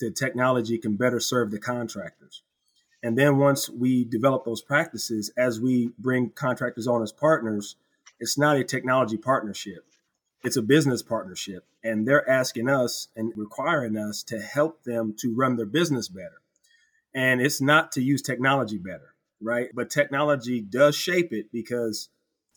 the 0.00 0.10
technology 0.10 0.76
can 0.76 0.96
better 0.96 1.18
serve 1.18 1.50
the 1.50 1.58
contractors. 1.58 2.42
And 3.02 3.16
then 3.16 3.38
once 3.38 3.70
we 3.70 4.04
develop 4.04 4.44
those 4.44 4.60
practices, 4.60 5.32
as 5.38 5.60
we 5.60 5.92
bring 5.98 6.28
contractors 6.28 6.86
on 6.86 7.02
as 7.02 7.10
partners, 7.10 7.76
it's 8.20 8.36
not 8.36 8.58
a 8.58 8.64
technology 8.64 9.16
partnership 9.16 9.86
it's 10.44 10.56
a 10.56 10.62
business 10.62 11.02
partnership 11.02 11.64
and 11.84 12.06
they're 12.08 12.28
asking 12.28 12.68
us 12.68 13.08
and 13.16 13.32
requiring 13.36 13.96
us 13.96 14.22
to 14.24 14.40
help 14.40 14.84
them 14.84 15.14
to 15.18 15.34
run 15.34 15.56
their 15.56 15.66
business 15.66 16.08
better 16.08 16.40
and 17.14 17.40
it's 17.40 17.60
not 17.60 17.92
to 17.92 18.02
use 18.02 18.22
technology 18.22 18.78
better 18.78 19.14
right 19.40 19.70
but 19.74 19.90
technology 19.90 20.60
does 20.60 20.96
shape 20.96 21.32
it 21.32 21.52
because 21.52 22.08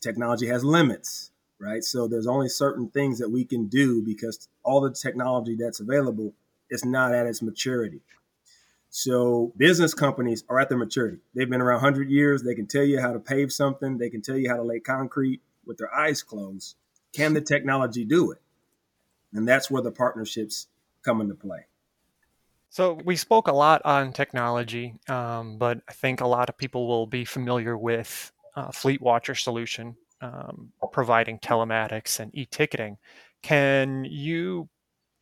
technology 0.02 0.46
has 0.48 0.64
limits 0.64 1.30
right 1.60 1.84
so 1.84 2.08
there's 2.08 2.26
only 2.28 2.48
certain 2.48 2.88
things 2.90 3.18
that 3.18 3.30
we 3.30 3.44
can 3.44 3.68
do 3.68 4.02
because 4.02 4.48
all 4.64 4.80
the 4.80 4.92
technology 4.92 5.56
that's 5.58 5.80
available 5.80 6.34
is 6.70 6.84
not 6.84 7.14
at 7.14 7.26
its 7.26 7.42
maturity 7.42 8.02
So 8.90 9.52
business 9.58 9.94
companies 9.94 10.44
are 10.48 10.60
at 10.60 10.70
their 10.70 10.78
maturity. 10.78 11.18
They've 11.34 11.50
been 11.50 11.60
around 11.60 11.82
100 11.82 12.10
years. 12.10 12.42
They 12.42 12.54
can 12.54 12.66
tell 12.66 12.84
you 12.84 13.00
how 13.00 13.12
to 13.12 13.20
pave 13.20 13.52
something. 13.52 13.98
They 13.98 14.10
can 14.10 14.22
tell 14.22 14.38
you 14.38 14.50
how 14.50 14.56
to 14.56 14.62
lay 14.62 14.80
concrete 14.80 15.42
with 15.66 15.78
their 15.78 15.94
eyes 15.94 16.22
closed. 16.22 16.76
Can 17.16 17.32
the 17.32 17.40
technology 17.40 18.04
do 18.04 18.30
it? 18.30 18.42
And 19.32 19.48
that's 19.48 19.70
where 19.70 19.80
the 19.80 19.90
partnerships 19.90 20.66
come 21.02 21.22
into 21.22 21.34
play. 21.34 21.64
So 22.68 22.98
we 23.04 23.16
spoke 23.16 23.48
a 23.48 23.52
lot 23.52 23.80
on 23.86 24.12
technology, 24.12 24.96
um, 25.08 25.56
but 25.56 25.80
I 25.88 25.92
think 25.92 26.20
a 26.20 26.26
lot 26.26 26.50
of 26.50 26.58
people 26.58 26.86
will 26.86 27.06
be 27.06 27.24
familiar 27.24 27.76
with 27.78 28.32
uh, 28.54 28.68
FleetWatcher 28.68 29.40
solution 29.40 29.96
um, 30.20 30.72
providing 30.92 31.38
telematics 31.38 32.20
and 32.20 32.30
e-ticketing. 32.34 32.98
Can 33.42 34.04
you 34.04 34.68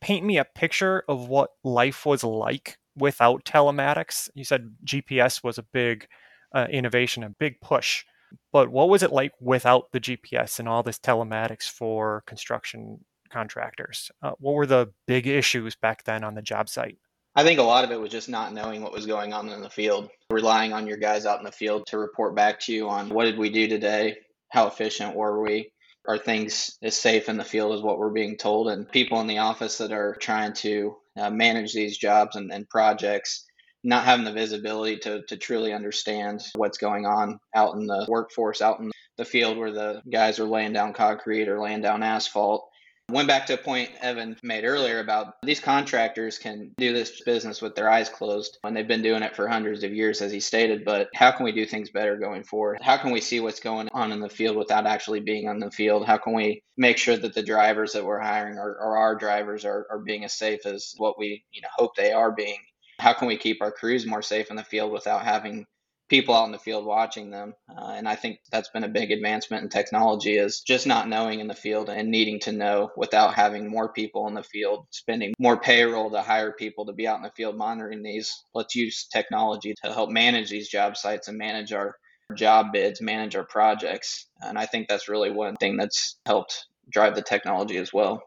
paint 0.01 0.25
me 0.25 0.37
a 0.37 0.43
picture 0.43 1.05
of 1.07 1.29
what 1.29 1.51
life 1.63 2.05
was 2.05 2.25
like 2.25 2.77
without 2.97 3.45
telematics? 3.45 4.29
You 4.35 4.43
said 4.43 4.75
GPS 4.83 5.43
was 5.43 5.57
a 5.57 5.63
big 5.63 6.07
uh, 6.53 6.67
innovation, 6.69 7.23
a 7.23 7.29
big 7.29 7.61
push, 7.61 8.03
but 8.51 8.69
what 8.69 8.89
was 8.89 9.03
it 9.03 9.11
like 9.11 9.31
without 9.39 9.91
the 9.91 9.99
GPS 9.99 10.59
and 10.59 10.67
all 10.67 10.83
this 10.83 10.99
telematics 10.99 11.69
for 11.69 12.23
construction 12.25 12.99
contractors? 13.31 14.11
Uh, 14.21 14.31
what 14.39 14.53
were 14.53 14.65
the 14.65 14.91
big 15.07 15.27
issues 15.27 15.75
back 15.75 16.03
then 16.03 16.23
on 16.23 16.35
the 16.35 16.41
job 16.41 16.69
site? 16.69 16.97
I 17.35 17.43
think 17.43 17.59
a 17.59 17.63
lot 17.63 17.83
of 17.83 17.91
it 17.91 17.99
was 17.99 18.11
just 18.11 18.29
not 18.29 18.53
knowing 18.53 18.81
what 18.81 18.93
was 18.93 19.05
going 19.05 19.33
on 19.33 19.49
in 19.49 19.61
the 19.61 19.69
field, 19.69 20.09
relying 20.31 20.71
on 20.71 20.87
your 20.87 20.97
guys 20.97 21.25
out 21.25 21.39
in 21.39 21.45
the 21.45 21.51
field 21.51 21.85
to 21.87 21.97
report 21.97 22.33
back 22.33 22.61
to 22.61 22.73
you 22.73 22.87
on 22.87 23.09
what 23.09 23.25
did 23.25 23.37
we 23.37 23.49
do 23.49 23.67
today, 23.67 24.15
how 24.49 24.67
efficient 24.67 25.15
were 25.15 25.41
we, 25.41 25.69
are 26.07 26.17
things 26.17 26.77
as 26.81 26.95
safe 26.95 27.27
in 27.27 27.35
the 27.35 27.43
field 27.43 27.73
as 27.73 27.81
what 27.81 27.97
we're 27.97 28.09
being 28.09 28.37
told, 28.37 28.69
and 28.69 28.89
people 28.89 29.19
in 29.19 29.27
the 29.27 29.39
office 29.39 29.77
that 29.79 29.91
are 29.91 30.15
trying 30.21 30.53
to 30.53 30.95
uh, 31.17 31.29
manage 31.29 31.73
these 31.73 31.97
jobs 31.97 32.37
and, 32.37 32.53
and 32.53 32.69
projects 32.69 33.45
not 33.85 34.03
having 34.03 34.25
the 34.25 34.33
visibility 34.33 34.97
to, 34.97 35.21
to 35.23 35.37
truly 35.37 35.71
understand 35.71 36.43
what's 36.55 36.77
going 36.77 37.05
on 37.05 37.39
out 37.55 37.75
in 37.75 37.85
the 37.85 38.05
workforce, 38.09 38.61
out 38.61 38.79
in 38.79 38.91
the 39.17 39.25
field 39.25 39.57
where 39.57 39.71
the 39.71 40.01
guys 40.09 40.39
are 40.39 40.45
laying 40.45 40.73
down 40.73 40.91
concrete 40.91 41.47
or 41.47 41.61
laying 41.61 41.81
down 41.81 42.03
asphalt 42.03 42.67
Went 43.11 43.27
back 43.27 43.45
to 43.45 43.53
a 43.53 43.57
point 43.57 43.91
Evan 44.01 44.35
made 44.41 44.65
earlier 44.65 44.99
about 44.99 45.35
these 45.43 45.59
contractors 45.59 46.39
can 46.39 46.71
do 46.77 46.91
this 46.91 47.21
business 47.21 47.61
with 47.61 47.75
their 47.75 47.87
eyes 47.87 48.09
closed 48.09 48.57
and 48.63 48.75
they've 48.75 48.87
been 48.87 49.03
doing 49.03 49.21
it 49.21 49.35
for 49.35 49.47
hundreds 49.47 49.83
of 49.83 49.93
years, 49.93 50.23
as 50.23 50.31
he 50.31 50.39
stated. 50.39 50.83
But 50.83 51.09
how 51.13 51.29
can 51.31 51.45
we 51.45 51.51
do 51.51 51.67
things 51.67 51.91
better 51.91 52.17
going 52.17 52.43
forward? 52.43 52.79
How 52.81 52.97
can 52.97 53.11
we 53.11 53.21
see 53.21 53.39
what's 53.39 53.59
going 53.59 53.89
on 53.91 54.11
in 54.11 54.21
the 54.21 54.29
field 54.29 54.57
without 54.57 54.87
actually 54.87 55.19
being 55.19 55.47
on 55.47 55.59
the 55.59 55.69
field? 55.69 56.07
How 56.07 56.17
can 56.17 56.33
we 56.33 56.63
make 56.77 56.97
sure 56.97 57.15
that 57.15 57.35
the 57.35 57.43
drivers 57.43 57.93
that 57.93 58.03
we're 58.03 58.19
hiring 58.19 58.57
or, 58.57 58.71
or 58.71 58.97
our 58.97 59.15
drivers 59.15 59.65
are, 59.65 59.85
are 59.91 59.99
being 59.99 60.25
as 60.25 60.33
safe 60.33 60.65
as 60.65 60.95
what 60.97 61.19
we 61.19 61.45
you 61.51 61.61
know 61.61 61.69
hope 61.77 61.95
they 61.95 62.11
are 62.11 62.31
being? 62.31 62.57
How 62.99 63.13
can 63.13 63.27
we 63.27 63.37
keep 63.37 63.61
our 63.61 63.71
crews 63.71 64.05
more 64.05 64.21
safe 64.21 64.49
in 64.49 64.55
the 64.55 64.63
field 64.63 64.91
without 64.91 65.23
having 65.23 65.65
people 66.09 66.35
out 66.35 66.45
in 66.45 66.51
the 66.51 66.59
field 66.59 66.85
watching 66.85 67.31
them. 67.31 67.53
Uh, 67.69 67.93
and 67.95 68.07
I 68.07 68.15
think 68.15 68.39
that's 68.51 68.69
been 68.69 68.83
a 68.83 68.89
big 68.89 69.11
advancement 69.11 69.63
in 69.63 69.69
technology 69.69 70.37
is 70.37 70.61
just 70.61 70.85
not 70.85 71.09
knowing 71.09 71.39
in 71.39 71.47
the 71.47 71.55
field 71.55 71.89
and 71.89 72.09
needing 72.09 72.39
to 72.41 72.51
know 72.51 72.91
without 72.95 73.33
having 73.33 73.69
more 73.69 73.91
people 73.91 74.27
in 74.27 74.35
the 74.35 74.43
field, 74.43 74.85
spending 74.91 75.33
more 75.39 75.59
payroll 75.59 76.11
to 76.11 76.21
hire 76.21 76.51
people 76.51 76.85
to 76.85 76.93
be 76.93 77.07
out 77.07 77.17
in 77.17 77.23
the 77.23 77.31
field 77.35 77.57
monitoring 77.57 78.03
these. 78.03 78.43
Let's 78.53 78.75
use 78.75 79.07
technology 79.11 79.73
to 79.83 79.91
help 79.91 80.09
manage 80.09 80.49
these 80.49 80.69
job 80.69 80.95
sites 80.95 81.27
and 81.27 81.37
manage 81.37 81.73
our 81.73 81.95
job 82.35 82.67
bids, 82.71 83.01
manage 83.01 83.35
our 83.35 83.45
projects. 83.45 84.27
And 84.41 84.57
I 84.57 84.65
think 84.65 84.87
that's 84.87 85.09
really 85.09 85.31
one 85.31 85.55
thing 85.55 85.77
that's 85.77 86.17
helped 86.25 86.67
drive 86.89 87.15
the 87.15 87.21
technology 87.21 87.77
as 87.77 87.91
well. 87.91 88.21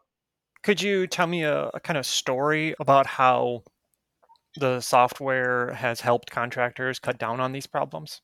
Could 0.64 0.82
you 0.82 1.06
tell 1.06 1.28
me 1.28 1.44
a, 1.44 1.70
a 1.72 1.80
kind 1.80 1.96
of 1.96 2.04
story 2.04 2.74
about 2.80 3.06
how 3.06 3.62
the 4.56 4.80
software 4.80 5.74
has 5.74 6.00
helped 6.00 6.30
contractors 6.30 6.98
cut 6.98 7.18
down 7.18 7.40
on 7.40 7.52
these 7.52 7.66
problems? 7.66 8.20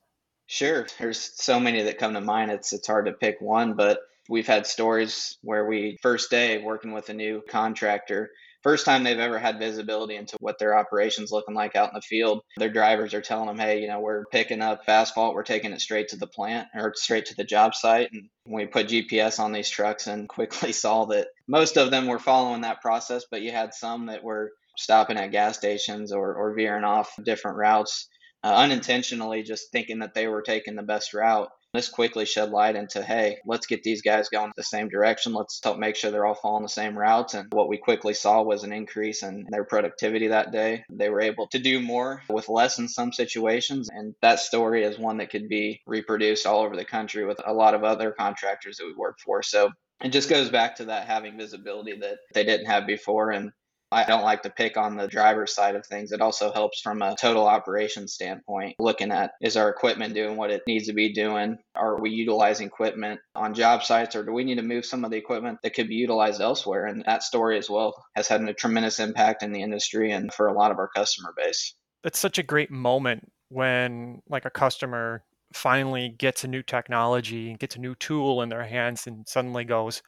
Sure. 0.47 0.87
There's 0.99 1.33
so 1.43 1.59
many 1.59 1.83
that 1.83 1.99
come 1.99 2.15
to 2.15 2.21
mind. 2.21 2.51
It's 2.51 2.73
it's 2.73 2.87
hard 2.87 3.07
to 3.07 3.13
pick 3.13 3.41
one, 3.41 3.75
but 3.75 4.01
we've 4.29 4.47
had 4.47 4.67
stories 4.67 5.39
where 5.43 5.67
we 5.67 5.99
first 6.03 6.31
day 6.31 6.63
working 6.63 6.93
with 6.93 7.09
a 7.09 7.15
new 7.15 7.43
contractor, 7.49 8.31
first 8.63 8.85
time 8.85 9.05
they've 9.05 9.19
ever 9.19 9.39
had 9.39 9.59
visibility 9.59 10.17
into 10.17 10.37
what 10.41 10.59
their 10.59 10.77
operations 10.77 11.31
looking 11.31 11.55
like 11.55 11.77
out 11.77 11.91
in 11.91 11.95
the 11.95 12.03
field. 12.03 12.43
Their 12.59 12.71
drivers 12.71 13.15
are 13.15 13.23
telling 13.23 13.47
them, 13.47 13.59
"Hey, 13.59 13.81
you 13.81 13.89
know, 13.89 14.01
we're 14.01 14.27
picking 14.27 14.61
up 14.61 14.83
asphalt, 14.87 15.35
we're 15.35 15.45
taking 15.45 15.73
it 15.73 15.81
straight 15.81 16.09
to 16.09 16.17
the 16.17 16.27
plant 16.27 16.69
or 16.75 16.93
straight 16.95 17.27
to 17.27 17.35
the 17.35 17.45
job 17.45 17.75
site." 17.75 18.11
And 18.13 18.29
we 18.47 18.67
put 18.67 18.89
GPS 18.89 19.39
on 19.39 19.53
these 19.53 19.71
trucks 19.71 20.07
and 20.07 20.29
quickly 20.29 20.73
saw 20.73 21.07
that 21.07 21.29
most 21.47 21.79
of 21.79 21.91
them 21.91 22.07
were 22.07 22.19
following 22.19 22.63
that 22.63 22.83
process, 22.83 23.25
but 23.31 23.43
you 23.43 23.51
had 23.51 23.73
some 23.73 24.07
that 24.07 24.23
were 24.23 24.53
stopping 24.77 25.17
at 25.17 25.33
gas 25.33 25.57
stations 25.57 26.13
or, 26.13 26.35
or 26.35 26.55
veering 26.55 26.85
off 26.85 27.15
different 27.25 27.57
routes 27.57 28.09
uh, 28.45 28.55
unintentionally, 28.55 29.43
just 29.43 29.73
thinking 29.73 30.01
that 30.01 30.13
they 30.15 30.29
were 30.29 30.43
taking 30.43 30.77
the 30.77 30.83
best 30.83 31.15
route. 31.15 31.49
This 31.73 31.89
quickly 31.89 32.25
shed 32.25 32.51
light 32.51 32.77
into, 32.77 33.03
hey, 33.03 33.39
let's 33.47 33.67
get 33.67 33.83
these 33.83 34.03
guys 34.03 34.29
going 34.29 34.53
the 34.55 34.63
same 34.63 34.89
direction. 34.89 35.33
Let's 35.33 35.59
help 35.65 35.77
make 35.77 35.97
sure 35.97 36.13
they're 36.13 36.27
all 36.27 36.37
following 36.41 36.63
the 36.63 36.69
same 36.69 36.97
routes. 36.97 37.35
And 37.35 37.49
what 37.51 37.69
we 37.69 37.79
quickly 37.79 38.15
saw 38.15 38.43
was 38.43 38.63
an 38.63 38.73
increase 38.73 39.25
in 39.25 39.47
their 39.49 39.65
productivity 39.65 40.29
that 40.29 40.53
day. 40.53 40.85
They 40.89 41.09
were 41.09 41.23
able 41.23 41.49
to 41.49 41.59
do 41.59 41.81
more 41.81 42.23
with 42.29 42.49
less 42.49 42.79
in 42.79 42.87
some 42.87 43.13
situations. 43.13 43.89
And 43.91 44.15
that 44.23 44.39
story 44.39 44.85
is 44.85 45.01
one 45.01 45.17
that 45.17 45.31
could 45.31 45.49
be 45.49 45.81
reproduced 45.85 46.47
all 46.47 46.61
over 46.61 46.77
the 46.77 46.85
country 46.85 47.25
with 47.25 47.41
a 47.45 47.53
lot 47.53 47.75
of 47.75 47.83
other 47.83 48.13
contractors 48.13 48.77
that 48.77 48.87
we 48.87 48.95
work 48.95 49.19
for. 49.19 49.43
So 49.43 49.71
it 50.01 50.11
just 50.11 50.31
goes 50.31 50.51
back 50.51 50.77
to 50.77 50.85
that 50.85 51.09
having 51.09 51.39
visibility 51.39 51.99
that 51.99 52.19
they 52.35 52.45
didn't 52.45 52.67
have 52.67 52.87
before. 52.87 53.31
And 53.33 53.51
I 53.95 54.05
don't 54.05 54.25
like 54.25 54.43
to 54.43 54.51
pick 54.51 54.77
on 54.77 54.97
the 54.97 55.07
driver's 55.07 55.55
side 55.55 55.77
of 55.77 55.87
things. 55.87 56.11
It 56.11 56.21
also 56.21 56.53
helps 56.53 56.81
from 56.81 57.01
a 57.01 57.15
total 57.15 57.47
operation 57.47 58.09
standpoint, 58.09 58.75
looking 58.81 59.13
at 59.13 59.33
is 59.41 59.57
our 59.57 59.69
equipment 59.69 60.15
doing 60.15 60.37
what 60.37 60.51
it 60.51 60.63
needs 60.67 60.89
to 60.89 60.93
be 60.93 61.13
doing? 61.13 61.59
Are 61.77 62.01
we 62.01 62.11
utilizing 62.11 62.67
equipment 62.67 63.21
on 63.37 63.55
job 63.55 63.85
sites 63.85 64.17
or 64.17 64.25
do 64.25 64.33
we 64.33 64.43
need 64.43 64.57
to 64.57 64.63
move 64.63 64.85
some 64.85 65.05
of 65.05 65.13
the 65.13 65.17
equipment 65.17 65.61
that 65.63 65.75
could 65.75 65.89
be 65.89 65.95
utilized 65.95 66.41
elsewhere? 66.41 66.87
And 66.87 67.05
that 67.07 67.23
story 67.23 67.57
as 67.57 67.71
well 67.71 67.95
has 68.17 68.27
had 68.27 68.43
a 68.43 68.53
tremendous 68.53 68.99
impact 68.99 69.45
in 69.45 69.53
the 69.53 69.63
industry 69.63 70.11
and 70.11 70.35
for 70.35 70.49
a 70.49 70.53
lot 70.55 70.73
of 70.73 70.79
our 70.79 70.89
customer 70.89 71.33
base. 71.37 71.75
It's 72.03 72.19
such 72.19 72.39
a 72.39 72.43
great 72.43 72.73
moment 72.73 73.31
when 73.49 74.23
like 74.29 74.45
a 74.45 74.51
customer 74.51 75.23
finally 75.53 76.09
gets 76.09 76.43
a 76.43 76.49
new 76.49 76.63
technology, 76.63 77.49
and 77.49 77.61
gets 77.61 77.77
a 77.77 77.81
new 77.81 77.95
tool 77.95 78.43
in 78.43 78.49
their 78.49 78.65
hands 78.65 79.07
and 79.07 79.27
suddenly 79.29 79.65
goes, 79.65 80.03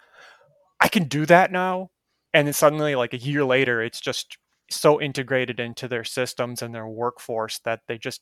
I 0.81 0.89
can 0.89 1.05
do 1.05 1.25
that 1.27 1.53
now 1.53 1.91
and 2.37 2.47
then 2.47 2.53
suddenly 2.53 2.95
like 2.95 3.15
a 3.15 3.19
year 3.19 3.45
later 3.45 3.83
it's 3.83 4.01
just 4.01 4.37
so 4.71 5.01
integrated 5.01 5.61
into 5.61 5.89
their 5.89 6.05
systems 6.05 6.63
and 6.63 6.75
their 6.75 6.87
workforce 6.87 7.61
that 7.65 7.81
they 7.89 7.99
just 7.99 8.21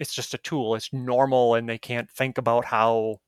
it's 0.00 0.12
just 0.12 0.34
a 0.34 0.38
tool. 0.38 0.74
It's 0.74 0.92
normal 0.92 1.54
and 1.54 1.68
they 1.68 1.78
can't 1.78 2.10
think 2.10 2.36
about 2.36 2.64
how 2.64 3.20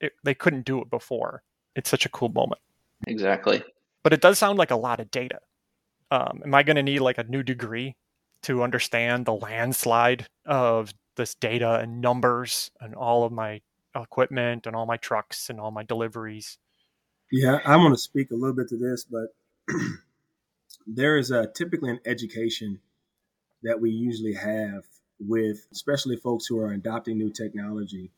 it, 0.00 0.12
they 0.24 0.34
couldn't 0.34 0.64
do 0.64 0.80
it 0.80 0.88
before. 0.88 1.42
It's 1.76 1.90
such 1.90 2.06
a 2.06 2.08
cool 2.08 2.30
moment. 2.30 2.60
Exactly. 3.06 3.62
But 4.02 4.14
it 4.14 4.22
does 4.22 4.38
sound 4.38 4.58
like 4.58 4.70
a 4.70 4.76
lot 4.76 5.00
of 5.00 5.10
data. 5.10 5.40
Um, 6.10 6.40
am 6.44 6.54
i 6.54 6.62
going 6.62 6.76
to 6.76 6.82
need 6.82 7.00
like 7.00 7.18
a 7.18 7.24
new 7.24 7.42
degree 7.42 7.96
to 8.44 8.62
understand 8.62 9.26
the 9.26 9.34
landslide 9.34 10.26
of 10.46 10.92
this 11.16 11.34
data 11.34 11.74
and 11.80 12.00
numbers 12.00 12.70
and 12.80 12.94
all 12.94 13.24
of 13.24 13.32
my 13.32 13.60
equipment 13.94 14.66
and 14.66 14.74
all 14.74 14.86
my 14.86 14.96
trucks 14.96 15.50
and 15.50 15.60
all 15.60 15.70
my 15.70 15.84
deliveries? 15.84 16.58
Yeah 17.30 17.60
i 17.64 17.76
want 17.76 17.94
to 17.94 18.00
speak 18.00 18.32
a 18.32 18.34
little 18.34 18.56
bit 18.56 18.68
to 18.70 18.76
this 18.76 19.04
but 19.04 19.28
there 20.86 21.16
is 21.16 21.30
a 21.30 21.46
typically 21.46 21.90
an 21.90 22.00
education 22.04 22.80
that 23.62 23.80
we 23.80 23.90
usually 23.90 24.34
have 24.34 24.84
with 25.20 25.66
especially 25.72 26.16
folks 26.16 26.46
who 26.46 26.58
are 26.58 26.72
adopting 26.72 27.18
new 27.18 27.30
technology. 27.30 28.10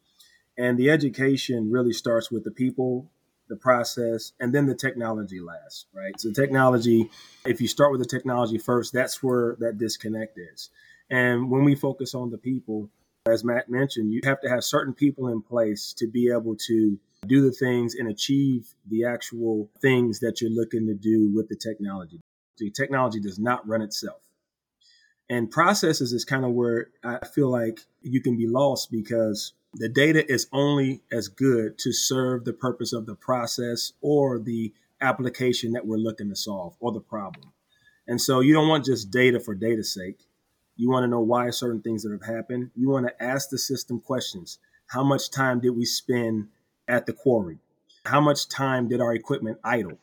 And 0.57 0.79
the 0.79 0.91
education 0.91 1.71
really 1.71 1.93
starts 1.93 2.31
with 2.31 2.45
the 2.45 2.51
people, 2.51 3.11
the 3.49 3.57
process, 3.57 4.33
and 4.39 4.55
then 4.55 4.67
the 4.67 4.75
technology 4.75 5.41
last, 5.41 5.87
right? 5.93 6.19
So 6.21 6.31
technology, 6.31 7.11
if 7.45 7.61
you 7.61 7.69
start 7.69 7.91
with 7.91 8.01
the 8.01 8.07
technology 8.07 8.59
first, 8.59 8.93
that's 8.93 9.23
where 9.23 9.57
that 9.61 9.79
disconnect 9.79 10.39
is. 10.39 10.71
And 11.11 11.51
when 11.51 11.65
we 11.65 11.75
focus 11.75 12.15
on 12.15 12.31
the 12.31 12.39
people, 12.39 12.89
as 13.27 13.45
Matt 13.45 13.69
mentioned, 13.69 14.13
you 14.13 14.21
have 14.25 14.41
to 14.43 14.49
have 14.49 14.65
certain 14.65 14.95
people 14.95 15.29
in 15.29 15.43
place 15.43 15.93
to 15.95 16.07
be 16.07 16.31
able 16.31 16.57
to 16.67 16.99
do 17.27 17.41
the 17.41 17.53
things 17.53 17.95
and 17.95 18.09
achieve 18.09 18.75
the 18.89 19.05
actual 19.05 19.71
things 19.81 20.21
that 20.21 20.41
you're 20.41 20.51
looking 20.51 20.87
to 20.87 20.95
do 20.95 21.31
with 21.35 21.49
the 21.49 21.57
technology. 21.57 22.21
The 22.59 22.71
technology 22.71 23.21
does 23.21 23.39
not 23.39 23.67
run 23.67 23.83
itself. 23.83 24.21
And 25.31 25.51
processes 25.51 26.13
is 26.13 26.25
kind 26.25 26.45
of 26.45 26.53
where 26.53 26.89
I 27.05 27.25
feel 27.27 27.49
like 27.49 27.81
you 28.03 28.21
can 28.21 28.37
be 28.37 28.47
lost 28.47 28.91
because 28.91 29.53
the 29.75 29.89
data 29.89 30.31
is 30.31 30.49
only 30.53 31.01
as 31.11 31.29
good 31.29 31.79
to 31.79 31.93
serve 31.93 32.45
the 32.45 32.53
purpose 32.53 32.93
of 32.93 33.07
the 33.07 33.15
process 33.15 33.93
or 34.03 34.39
the 34.39 34.75
application 35.01 35.73
that 35.73 35.87
we're 35.87 35.97
looking 35.97 36.29
to 36.29 36.37
solve 36.37 36.77
or 36.81 36.93
the 36.93 37.01
problem. 37.01 37.53
And 38.07 38.21
so 38.21 38.41
you 38.41 38.53
don't 38.53 38.69
want 38.69 38.85
just 38.85 39.11
data 39.11 39.41
for 39.41 39.55
data's 39.55 39.95
sake. 39.95 40.21
You 40.77 40.91
want 40.91 41.05
to 41.05 41.09
know 41.09 41.21
why 41.21 41.51
certain 41.51 41.81
things 41.81 42.03
that 42.03 42.13
have 42.13 42.35
happened. 42.35 42.71
You 42.75 42.91
want 42.91 43.07
to 43.07 43.23
ask 43.23 43.49
the 43.49 43.59
system 43.59 44.01
questions. 44.01 44.59
How 44.87 45.05
much 45.05 45.31
time 45.31 45.61
did 45.61 45.71
we 45.71 45.85
spend 45.85 46.49
at 46.93 47.07
the 47.07 47.13
quarry? 47.13 47.59
How 48.05 48.21
much 48.21 48.49
time 48.49 48.89
did 48.89 49.01
our 49.01 49.15
equipment 49.15 49.59
idle? 49.65 49.99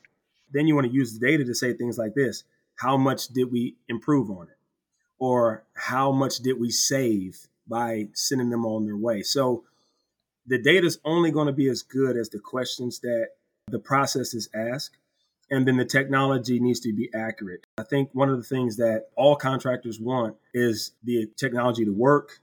Then 0.51 0.67
you 0.67 0.75
want 0.75 0.87
to 0.87 0.93
use 0.93 1.17
the 1.17 1.25
data 1.25 1.45
to 1.45 1.53
say 1.53 1.73
things 1.73 1.97
like 1.97 2.15
this 2.15 2.43
How 2.75 2.97
much 2.97 3.27
did 3.27 3.51
we 3.51 3.77
improve 3.87 4.29
on 4.29 4.47
it? 4.47 4.59
or 5.19 5.65
how 5.73 6.11
much 6.11 6.37
did 6.37 6.59
we 6.59 6.71
save 6.71 7.47
by 7.67 8.07
sending 8.13 8.49
them 8.49 8.65
on 8.65 8.85
their 8.85 8.97
way. 8.97 9.21
So 9.21 9.65
the 10.47 10.57
data 10.57 10.87
is 10.87 10.99
only 11.05 11.29
going 11.29 11.47
to 11.47 11.53
be 11.53 11.69
as 11.69 11.83
good 11.83 12.17
as 12.17 12.29
the 12.29 12.39
questions 12.39 12.99
that 13.01 13.27
the 13.67 13.79
processes 13.79 14.49
ask. 14.55 14.93
And 15.51 15.67
then 15.67 15.77
the 15.77 15.85
technology 15.85 16.59
needs 16.59 16.79
to 16.81 16.93
be 16.93 17.09
accurate. 17.13 17.65
I 17.77 17.83
think 17.83 18.09
one 18.13 18.29
of 18.29 18.37
the 18.37 18.43
things 18.43 18.77
that 18.77 19.07
all 19.15 19.35
contractors 19.35 19.99
want 19.99 20.35
is 20.53 20.91
the 21.03 21.27
technology 21.37 21.85
to 21.85 21.91
work 21.91 22.39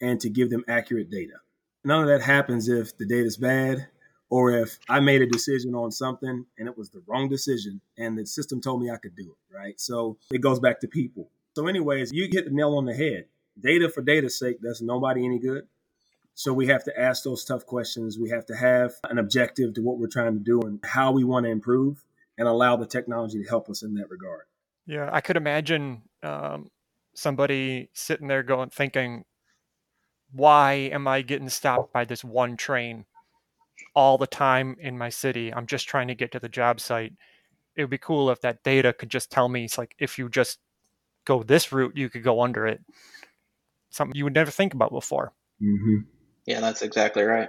and 0.00 0.20
to 0.20 0.28
give 0.28 0.50
them 0.50 0.64
accurate 0.68 1.10
data. 1.10 1.34
None 1.88 2.02
of 2.02 2.08
that 2.08 2.20
happens 2.20 2.68
if 2.68 2.98
the 2.98 3.06
data 3.06 3.24
is 3.24 3.38
bad 3.38 3.86
or 4.28 4.52
if 4.52 4.78
I 4.90 5.00
made 5.00 5.22
a 5.22 5.26
decision 5.26 5.74
on 5.74 5.90
something 5.90 6.44
and 6.58 6.68
it 6.68 6.76
was 6.76 6.90
the 6.90 7.02
wrong 7.06 7.30
decision 7.30 7.80
and 7.96 8.18
the 8.18 8.26
system 8.26 8.60
told 8.60 8.82
me 8.82 8.90
I 8.90 8.98
could 8.98 9.16
do 9.16 9.30
it, 9.32 9.56
right? 9.56 9.80
So 9.80 10.18
it 10.30 10.42
goes 10.42 10.60
back 10.60 10.80
to 10.80 10.86
people. 10.86 11.30
So, 11.56 11.66
anyways, 11.66 12.12
you 12.12 12.28
hit 12.30 12.44
the 12.44 12.50
nail 12.50 12.76
on 12.76 12.84
the 12.84 12.92
head. 12.92 13.24
Data 13.58 13.88
for 13.88 14.02
data's 14.02 14.38
sake 14.38 14.60
does 14.60 14.82
nobody 14.82 15.24
any 15.24 15.38
good. 15.38 15.66
So 16.34 16.52
we 16.52 16.66
have 16.66 16.84
to 16.84 17.00
ask 17.00 17.24
those 17.24 17.42
tough 17.42 17.64
questions. 17.64 18.18
We 18.18 18.28
have 18.28 18.44
to 18.46 18.54
have 18.54 18.92
an 19.04 19.16
objective 19.16 19.72
to 19.72 19.80
what 19.80 19.98
we're 19.98 20.08
trying 20.08 20.34
to 20.34 20.44
do 20.44 20.60
and 20.60 20.80
how 20.84 21.12
we 21.12 21.24
want 21.24 21.46
to 21.46 21.50
improve 21.50 22.04
and 22.36 22.46
allow 22.46 22.76
the 22.76 22.84
technology 22.84 23.42
to 23.42 23.48
help 23.48 23.70
us 23.70 23.82
in 23.82 23.94
that 23.94 24.10
regard. 24.10 24.42
Yeah, 24.84 25.08
I 25.10 25.22
could 25.22 25.38
imagine 25.38 26.02
um, 26.22 26.70
somebody 27.14 27.88
sitting 27.94 28.28
there 28.28 28.42
going, 28.42 28.68
thinking, 28.68 29.24
why 30.32 30.74
am 30.74 31.08
I 31.08 31.22
getting 31.22 31.48
stopped 31.48 31.92
by 31.92 32.04
this 32.04 32.24
one 32.24 32.56
train 32.56 33.04
all 33.94 34.18
the 34.18 34.26
time 34.26 34.76
in 34.80 34.98
my 34.98 35.08
city? 35.08 35.52
I'm 35.52 35.66
just 35.66 35.88
trying 35.88 36.08
to 36.08 36.14
get 36.14 36.32
to 36.32 36.40
the 36.40 36.48
job 36.48 36.80
site. 36.80 37.12
It 37.76 37.82
would 37.82 37.90
be 37.90 37.98
cool 37.98 38.30
if 38.30 38.40
that 38.42 38.62
data 38.62 38.92
could 38.92 39.10
just 39.10 39.30
tell 39.30 39.48
me, 39.48 39.64
it's 39.64 39.78
like, 39.78 39.94
if 39.98 40.18
you 40.18 40.28
just 40.28 40.58
go 41.24 41.42
this 41.42 41.72
route, 41.72 41.96
you 41.96 42.08
could 42.08 42.22
go 42.22 42.40
under 42.42 42.66
it. 42.66 42.80
Something 43.90 44.16
you 44.16 44.24
would 44.24 44.34
never 44.34 44.50
think 44.50 44.74
about 44.74 44.90
before. 44.90 45.32
Mm-hmm. 45.62 45.98
Yeah, 46.46 46.60
that's 46.60 46.82
exactly 46.82 47.22
right. 47.22 47.48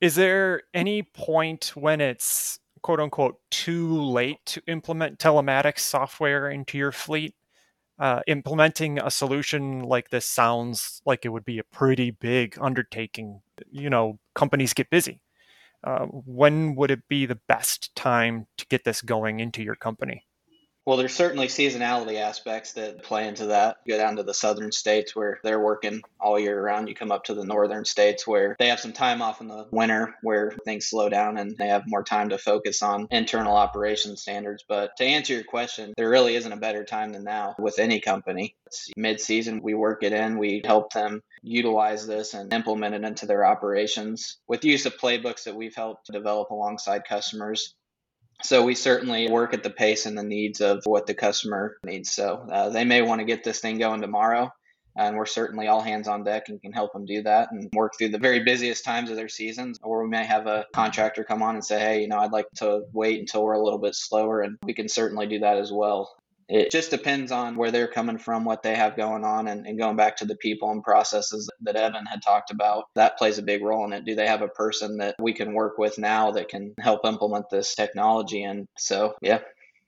Is 0.00 0.14
there 0.14 0.62
any 0.74 1.02
point 1.02 1.72
when 1.74 2.00
it's 2.00 2.58
quote 2.82 3.00
unquote 3.00 3.40
too 3.50 4.02
late 4.02 4.44
to 4.46 4.62
implement 4.66 5.18
telematics 5.18 5.80
software 5.80 6.50
into 6.50 6.76
your 6.76 6.92
fleet? 6.92 7.34
Uh, 7.96 8.20
implementing 8.26 8.98
a 8.98 9.10
solution 9.10 9.80
like 9.80 10.10
this 10.10 10.26
sounds 10.26 11.00
like 11.06 11.24
it 11.24 11.28
would 11.28 11.44
be 11.44 11.58
a 11.58 11.64
pretty 11.64 12.10
big 12.10 12.56
undertaking. 12.60 13.40
You 13.70 13.88
know, 13.88 14.18
companies 14.34 14.74
get 14.74 14.90
busy. 14.90 15.20
Uh, 15.84 16.06
when 16.06 16.76
would 16.76 16.90
it 16.90 17.08
be 17.08 17.26
the 17.26 17.40
best 17.48 17.94
time 17.96 18.46
to 18.58 18.66
get 18.66 18.84
this 18.84 19.02
going 19.02 19.40
into 19.40 19.62
your 19.62 19.76
company? 19.76 20.24
Well, 20.86 20.98
there's 20.98 21.14
certainly 21.14 21.46
seasonality 21.46 22.20
aspects 22.20 22.74
that 22.74 23.02
play 23.02 23.26
into 23.26 23.46
that. 23.46 23.78
You 23.86 23.94
go 23.94 23.98
down 23.98 24.16
to 24.16 24.22
the 24.22 24.34
southern 24.34 24.70
states 24.70 25.16
where 25.16 25.40
they're 25.42 25.60
working 25.60 26.02
all 26.20 26.38
year 26.38 26.60
round. 26.60 26.90
You 26.90 26.94
come 26.94 27.10
up 27.10 27.24
to 27.24 27.34
the 27.34 27.46
northern 27.46 27.86
states 27.86 28.26
where 28.26 28.54
they 28.58 28.68
have 28.68 28.80
some 28.80 28.92
time 28.92 29.22
off 29.22 29.40
in 29.40 29.48
the 29.48 29.66
winter 29.70 30.14
where 30.20 30.52
things 30.66 30.86
slow 30.90 31.08
down 31.08 31.38
and 31.38 31.56
they 31.56 31.68
have 31.68 31.84
more 31.86 32.02
time 32.02 32.28
to 32.28 32.38
focus 32.38 32.82
on 32.82 33.08
internal 33.10 33.56
operation 33.56 34.14
standards. 34.18 34.62
But 34.68 34.94
to 34.98 35.04
answer 35.04 35.32
your 35.32 35.44
question, 35.44 35.94
there 35.96 36.10
really 36.10 36.34
isn't 36.34 36.52
a 36.52 36.56
better 36.56 36.84
time 36.84 37.12
than 37.12 37.24
now 37.24 37.54
with 37.58 37.78
any 37.78 38.00
company. 38.00 38.54
It's 38.66 38.90
mid 38.94 39.20
season, 39.20 39.62
we 39.62 39.72
work 39.72 40.02
it 40.02 40.12
in, 40.12 40.36
we 40.36 40.60
help 40.66 40.92
them 40.92 41.22
utilize 41.42 42.06
this 42.06 42.34
and 42.34 42.52
implement 42.52 42.94
it 42.94 43.04
into 43.04 43.24
their 43.24 43.46
operations 43.46 44.36
with 44.48 44.64
use 44.64 44.84
of 44.84 44.98
playbooks 44.98 45.44
that 45.44 45.56
we've 45.56 45.74
helped 45.74 46.12
develop 46.12 46.50
alongside 46.50 47.04
customers 47.08 47.74
so 48.42 48.64
we 48.64 48.74
certainly 48.74 49.28
work 49.28 49.54
at 49.54 49.62
the 49.62 49.70
pace 49.70 50.06
and 50.06 50.16
the 50.18 50.22
needs 50.22 50.60
of 50.60 50.82
what 50.84 51.06
the 51.06 51.14
customer 51.14 51.76
needs. 51.84 52.10
So 52.10 52.46
uh, 52.50 52.68
they 52.70 52.84
may 52.84 53.02
want 53.02 53.20
to 53.20 53.24
get 53.24 53.44
this 53.44 53.60
thing 53.60 53.78
going 53.78 54.00
tomorrow, 54.00 54.52
and 54.96 55.16
we're 55.16 55.26
certainly 55.26 55.66
all 55.66 55.80
hands 55.80 56.08
on 56.08 56.24
deck 56.24 56.48
and 56.48 56.60
can 56.60 56.72
help 56.72 56.92
them 56.92 57.06
do 57.06 57.22
that 57.22 57.52
and 57.52 57.68
work 57.72 57.92
through 57.96 58.10
the 58.10 58.18
very 58.18 58.40
busiest 58.40 58.84
times 58.84 59.10
of 59.10 59.16
their 59.16 59.28
seasons. 59.28 59.78
Or 59.82 60.02
we 60.02 60.10
may 60.10 60.24
have 60.24 60.46
a 60.46 60.66
contractor 60.74 61.24
come 61.24 61.42
on 61.42 61.54
and 61.54 61.64
say, 61.64 61.78
hey, 61.78 62.00
you 62.02 62.08
know, 62.08 62.18
I'd 62.18 62.32
like 62.32 62.46
to 62.56 62.82
wait 62.92 63.20
until 63.20 63.44
we're 63.44 63.54
a 63.54 63.62
little 63.64 63.78
bit 63.78 63.94
slower, 63.94 64.42
and 64.42 64.58
we 64.64 64.74
can 64.74 64.88
certainly 64.88 65.26
do 65.26 65.40
that 65.40 65.56
as 65.56 65.72
well. 65.72 66.14
It 66.48 66.70
just 66.70 66.90
depends 66.90 67.32
on 67.32 67.56
where 67.56 67.70
they're 67.70 67.88
coming 67.88 68.18
from, 68.18 68.44
what 68.44 68.62
they 68.62 68.74
have 68.74 68.96
going 68.96 69.24
on, 69.24 69.48
and, 69.48 69.66
and, 69.66 69.78
going 69.78 69.96
back 69.96 70.16
to 70.18 70.24
the 70.24 70.36
people 70.36 70.70
and 70.70 70.82
processes 70.82 71.48
that 71.62 71.76
Evan 71.76 72.06
had 72.06 72.22
talked 72.22 72.50
about. 72.50 72.84
That 72.94 73.16
plays 73.18 73.38
a 73.38 73.42
big 73.42 73.62
role 73.62 73.84
in 73.84 73.92
it. 73.92 74.04
Do 74.04 74.14
they 74.14 74.26
have 74.26 74.42
a 74.42 74.48
person 74.48 74.98
that 74.98 75.16
we 75.18 75.32
can 75.32 75.54
work 75.54 75.78
with 75.78 75.98
now 75.98 76.30
that 76.32 76.48
can 76.48 76.74
help 76.78 77.04
implement 77.04 77.50
this 77.50 77.74
technology? 77.74 78.42
And 78.42 78.66
so, 78.76 79.14
yeah. 79.22 79.40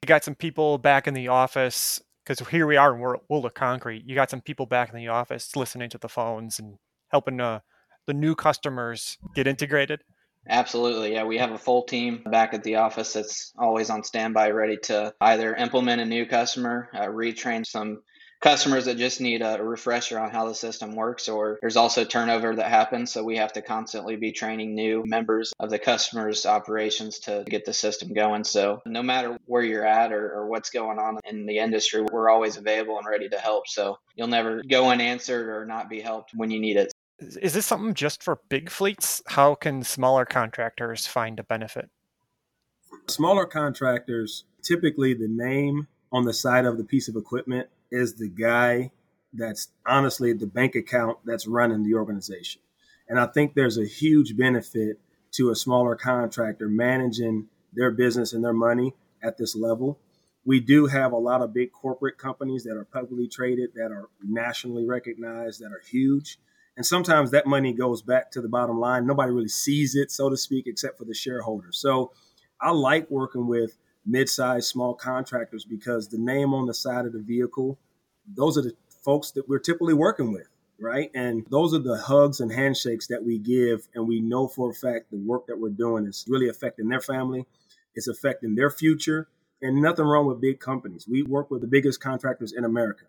You 0.02 0.06
got 0.06 0.24
some 0.24 0.34
people 0.34 0.78
back 0.78 1.06
in 1.06 1.14
the 1.14 1.28
office 1.28 2.00
because 2.24 2.46
here 2.48 2.66
we 2.66 2.76
are 2.76 2.94
in 2.94 3.00
World 3.00 3.44
of 3.44 3.54
Concrete. 3.54 4.04
You 4.06 4.14
got 4.14 4.30
some 4.30 4.40
people 4.40 4.66
back 4.66 4.90
in 4.90 4.96
the 4.96 5.08
office 5.08 5.54
listening 5.56 5.90
to 5.90 5.98
the 5.98 6.08
phones 6.08 6.58
and 6.58 6.76
helping 7.10 7.40
uh, 7.40 7.60
the 8.06 8.14
new 8.14 8.34
customers 8.34 9.18
get 9.34 9.46
integrated. 9.46 10.02
Absolutely. 10.48 11.12
Yeah, 11.12 11.24
we 11.24 11.38
have 11.38 11.52
a 11.52 11.58
full 11.58 11.82
team 11.84 12.22
back 12.24 12.54
at 12.54 12.62
the 12.62 12.76
office 12.76 13.12
that's 13.12 13.52
always 13.58 13.90
on 13.90 14.04
standby, 14.04 14.50
ready 14.50 14.76
to 14.84 15.12
either 15.20 15.54
implement 15.54 16.00
a 16.00 16.04
new 16.04 16.26
customer, 16.26 16.88
uh, 16.94 17.06
retrain 17.06 17.66
some 17.66 18.02
customers 18.40 18.84
that 18.84 18.98
just 18.98 19.20
need 19.20 19.42
a 19.42 19.58
refresher 19.62 20.18
on 20.18 20.30
how 20.30 20.46
the 20.46 20.54
system 20.54 20.94
works, 20.94 21.28
or 21.28 21.58
there's 21.60 21.76
also 21.76 22.04
turnover 22.04 22.54
that 22.54 22.68
happens. 22.68 23.12
So 23.12 23.24
we 23.24 23.38
have 23.38 23.52
to 23.54 23.62
constantly 23.62 24.16
be 24.16 24.30
training 24.30 24.74
new 24.74 25.02
members 25.06 25.52
of 25.58 25.70
the 25.70 25.78
customer's 25.78 26.46
operations 26.46 27.18
to 27.20 27.44
get 27.48 27.64
the 27.64 27.72
system 27.72 28.12
going. 28.12 28.44
So 28.44 28.82
no 28.86 29.02
matter 29.02 29.38
where 29.46 29.62
you're 29.62 29.86
at 29.86 30.12
or, 30.12 30.32
or 30.32 30.46
what's 30.46 30.70
going 30.70 30.98
on 30.98 31.18
in 31.24 31.46
the 31.46 31.58
industry, 31.58 32.02
we're 32.02 32.30
always 32.30 32.56
available 32.56 32.98
and 32.98 33.06
ready 33.06 33.28
to 33.30 33.38
help. 33.38 33.66
So 33.66 33.98
you'll 34.14 34.28
never 34.28 34.62
go 34.62 34.90
unanswered 34.90 35.48
or 35.48 35.64
not 35.66 35.88
be 35.88 36.00
helped 36.00 36.32
when 36.34 36.50
you 36.50 36.60
need 36.60 36.76
it. 36.76 36.92
Is 37.18 37.54
this 37.54 37.66
something 37.66 37.94
just 37.94 38.22
for 38.22 38.40
big 38.48 38.68
fleets? 38.70 39.22
How 39.26 39.54
can 39.54 39.82
smaller 39.82 40.24
contractors 40.24 41.06
find 41.06 41.40
a 41.40 41.44
benefit? 41.44 41.88
Smaller 43.08 43.46
contractors, 43.46 44.44
typically 44.62 45.14
the 45.14 45.28
name 45.28 45.88
on 46.12 46.24
the 46.24 46.34
side 46.34 46.66
of 46.66 46.76
the 46.76 46.84
piece 46.84 47.08
of 47.08 47.16
equipment 47.16 47.68
is 47.90 48.14
the 48.14 48.28
guy 48.28 48.90
that's 49.32 49.68
honestly 49.86 50.32
the 50.32 50.46
bank 50.46 50.74
account 50.74 51.18
that's 51.24 51.46
running 51.46 51.84
the 51.84 51.94
organization. 51.94 52.60
And 53.08 53.18
I 53.18 53.26
think 53.26 53.54
there's 53.54 53.78
a 53.78 53.86
huge 53.86 54.36
benefit 54.36 54.98
to 55.32 55.50
a 55.50 55.56
smaller 55.56 55.96
contractor 55.96 56.68
managing 56.68 57.48
their 57.72 57.90
business 57.90 58.32
and 58.32 58.44
their 58.44 58.52
money 58.52 58.94
at 59.22 59.36
this 59.38 59.54
level. 59.56 59.98
We 60.44 60.60
do 60.60 60.86
have 60.86 61.12
a 61.12 61.18
lot 61.18 61.42
of 61.42 61.52
big 61.52 61.72
corporate 61.72 62.18
companies 62.18 62.64
that 62.64 62.76
are 62.76 62.84
publicly 62.84 63.28
traded, 63.28 63.74
that 63.74 63.90
are 63.90 64.08
nationally 64.22 64.86
recognized, 64.86 65.60
that 65.60 65.72
are 65.72 65.82
huge. 65.90 66.38
And 66.76 66.84
sometimes 66.84 67.30
that 67.30 67.46
money 67.46 67.72
goes 67.72 68.02
back 68.02 68.30
to 68.32 68.42
the 68.42 68.48
bottom 68.48 68.78
line. 68.78 69.06
Nobody 69.06 69.32
really 69.32 69.48
sees 69.48 69.94
it, 69.94 70.10
so 70.10 70.28
to 70.28 70.36
speak, 70.36 70.66
except 70.66 70.98
for 70.98 71.04
the 71.04 71.14
shareholders. 71.14 71.78
So 71.78 72.12
I 72.60 72.70
like 72.70 73.10
working 73.10 73.46
with 73.46 73.78
mid-sized 74.04 74.68
small 74.68 74.94
contractors 74.94 75.64
because 75.64 76.08
the 76.08 76.18
name 76.18 76.52
on 76.54 76.66
the 76.66 76.74
side 76.74 77.06
of 77.06 77.12
the 77.12 77.22
vehicle, 77.22 77.78
those 78.26 78.58
are 78.58 78.62
the 78.62 78.74
folks 79.02 79.30
that 79.32 79.48
we're 79.48 79.58
typically 79.58 79.94
working 79.94 80.32
with, 80.32 80.48
right? 80.78 81.10
And 81.14 81.46
those 81.50 81.72
are 81.72 81.78
the 81.78 81.96
hugs 81.96 82.40
and 82.40 82.52
handshakes 82.52 83.06
that 83.06 83.24
we 83.24 83.38
give. 83.38 83.88
And 83.94 84.06
we 84.06 84.20
know 84.20 84.46
for 84.46 84.70
a 84.70 84.74
fact 84.74 85.10
the 85.10 85.16
work 85.16 85.46
that 85.46 85.58
we're 85.58 85.70
doing 85.70 86.06
is 86.06 86.24
really 86.28 86.48
affecting 86.48 86.88
their 86.88 87.00
family, 87.00 87.46
it's 87.94 88.08
affecting 88.08 88.54
their 88.54 88.70
future. 88.70 89.28
And 89.62 89.80
nothing 89.80 90.04
wrong 90.04 90.26
with 90.26 90.42
big 90.42 90.60
companies. 90.60 91.08
We 91.08 91.22
work 91.22 91.50
with 91.50 91.62
the 91.62 91.66
biggest 91.66 91.98
contractors 91.98 92.52
in 92.52 92.66
America, 92.66 93.06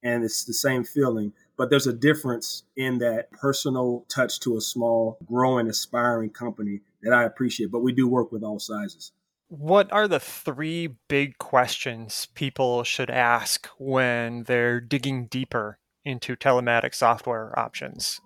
and 0.00 0.22
it's 0.22 0.44
the 0.44 0.54
same 0.54 0.84
feeling 0.84 1.32
but 1.58 1.68
there's 1.68 1.88
a 1.88 1.92
difference 1.92 2.62
in 2.76 2.98
that 2.98 3.30
personal 3.32 4.06
touch 4.08 4.40
to 4.40 4.56
a 4.56 4.60
small, 4.60 5.18
growing, 5.26 5.68
aspiring 5.68 6.30
company 6.30 6.80
that 7.02 7.12
I 7.12 7.24
appreciate. 7.24 7.70
But 7.70 7.80
we 7.80 7.92
do 7.92 8.08
work 8.08 8.32
with 8.32 8.44
all 8.44 8.60
sizes. 8.60 9.12
What 9.48 9.92
are 9.92 10.06
the 10.06 10.20
three 10.20 10.96
big 11.08 11.38
questions 11.38 12.28
people 12.34 12.84
should 12.84 13.10
ask 13.10 13.66
when 13.78 14.44
they're 14.44 14.80
digging 14.80 15.26
deeper 15.26 15.78
into 16.04 16.36
telematic 16.36 16.94
software 16.94 17.58
options? 17.58 18.20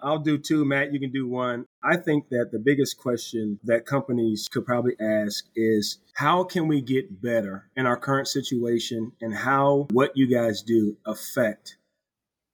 I'll 0.00 0.20
do 0.20 0.38
two, 0.38 0.64
Matt. 0.64 0.92
You 0.92 1.00
can 1.00 1.10
do 1.10 1.26
one. 1.26 1.66
I 1.82 1.96
think 1.96 2.28
that 2.28 2.50
the 2.52 2.60
biggest 2.60 2.98
question 2.98 3.58
that 3.64 3.86
companies 3.86 4.48
could 4.48 4.64
probably 4.64 4.94
ask 5.00 5.46
is 5.56 5.98
how 6.14 6.44
can 6.44 6.68
we 6.68 6.80
get 6.80 7.20
better 7.20 7.68
in 7.76 7.84
our 7.84 7.96
current 7.96 8.28
situation 8.28 9.12
and 9.20 9.34
how 9.34 9.88
what 9.90 10.16
you 10.16 10.28
guys 10.28 10.62
do 10.62 10.96
affect 11.04 11.77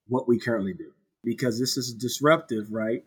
what 0.08 0.28
we 0.28 0.38
currently 0.38 0.74
do 0.74 0.92
because 1.24 1.58
this 1.58 1.76
is 1.76 1.94
disruptive, 1.94 2.70
right? 2.70 3.04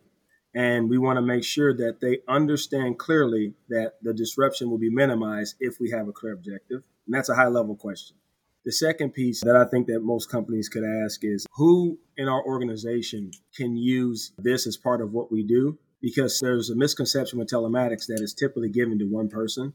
And 0.54 0.90
we 0.90 0.98
want 0.98 1.18
to 1.18 1.22
make 1.22 1.44
sure 1.44 1.74
that 1.76 2.00
they 2.00 2.18
understand 2.26 2.98
clearly 2.98 3.54
that 3.68 3.94
the 4.02 4.12
disruption 4.12 4.70
will 4.70 4.78
be 4.78 4.90
minimized 4.90 5.56
if 5.60 5.78
we 5.78 5.90
have 5.90 6.08
a 6.08 6.12
clear 6.12 6.32
objective. 6.32 6.82
And 7.06 7.14
that's 7.14 7.28
a 7.28 7.34
high 7.34 7.48
level 7.48 7.76
question. 7.76 8.16
The 8.64 8.72
second 8.72 9.14
piece 9.14 9.40
that 9.44 9.56
I 9.56 9.64
think 9.64 9.86
that 9.86 10.00
most 10.00 10.30
companies 10.30 10.68
could 10.68 10.84
ask 11.04 11.20
is 11.22 11.46
who 11.52 11.98
in 12.16 12.28
our 12.28 12.44
organization 12.44 13.30
can 13.56 13.76
use 13.76 14.32
this 14.36 14.66
as 14.66 14.76
part 14.76 15.00
of 15.00 15.12
what 15.12 15.30
we 15.30 15.42
do? 15.42 15.78
Because 16.02 16.38
there's 16.40 16.70
a 16.70 16.76
misconception 16.76 17.38
with 17.38 17.48
telematics 17.48 18.06
that 18.06 18.20
it's 18.20 18.34
typically 18.34 18.68
given 18.68 18.98
to 18.98 19.04
one 19.04 19.28
person 19.28 19.74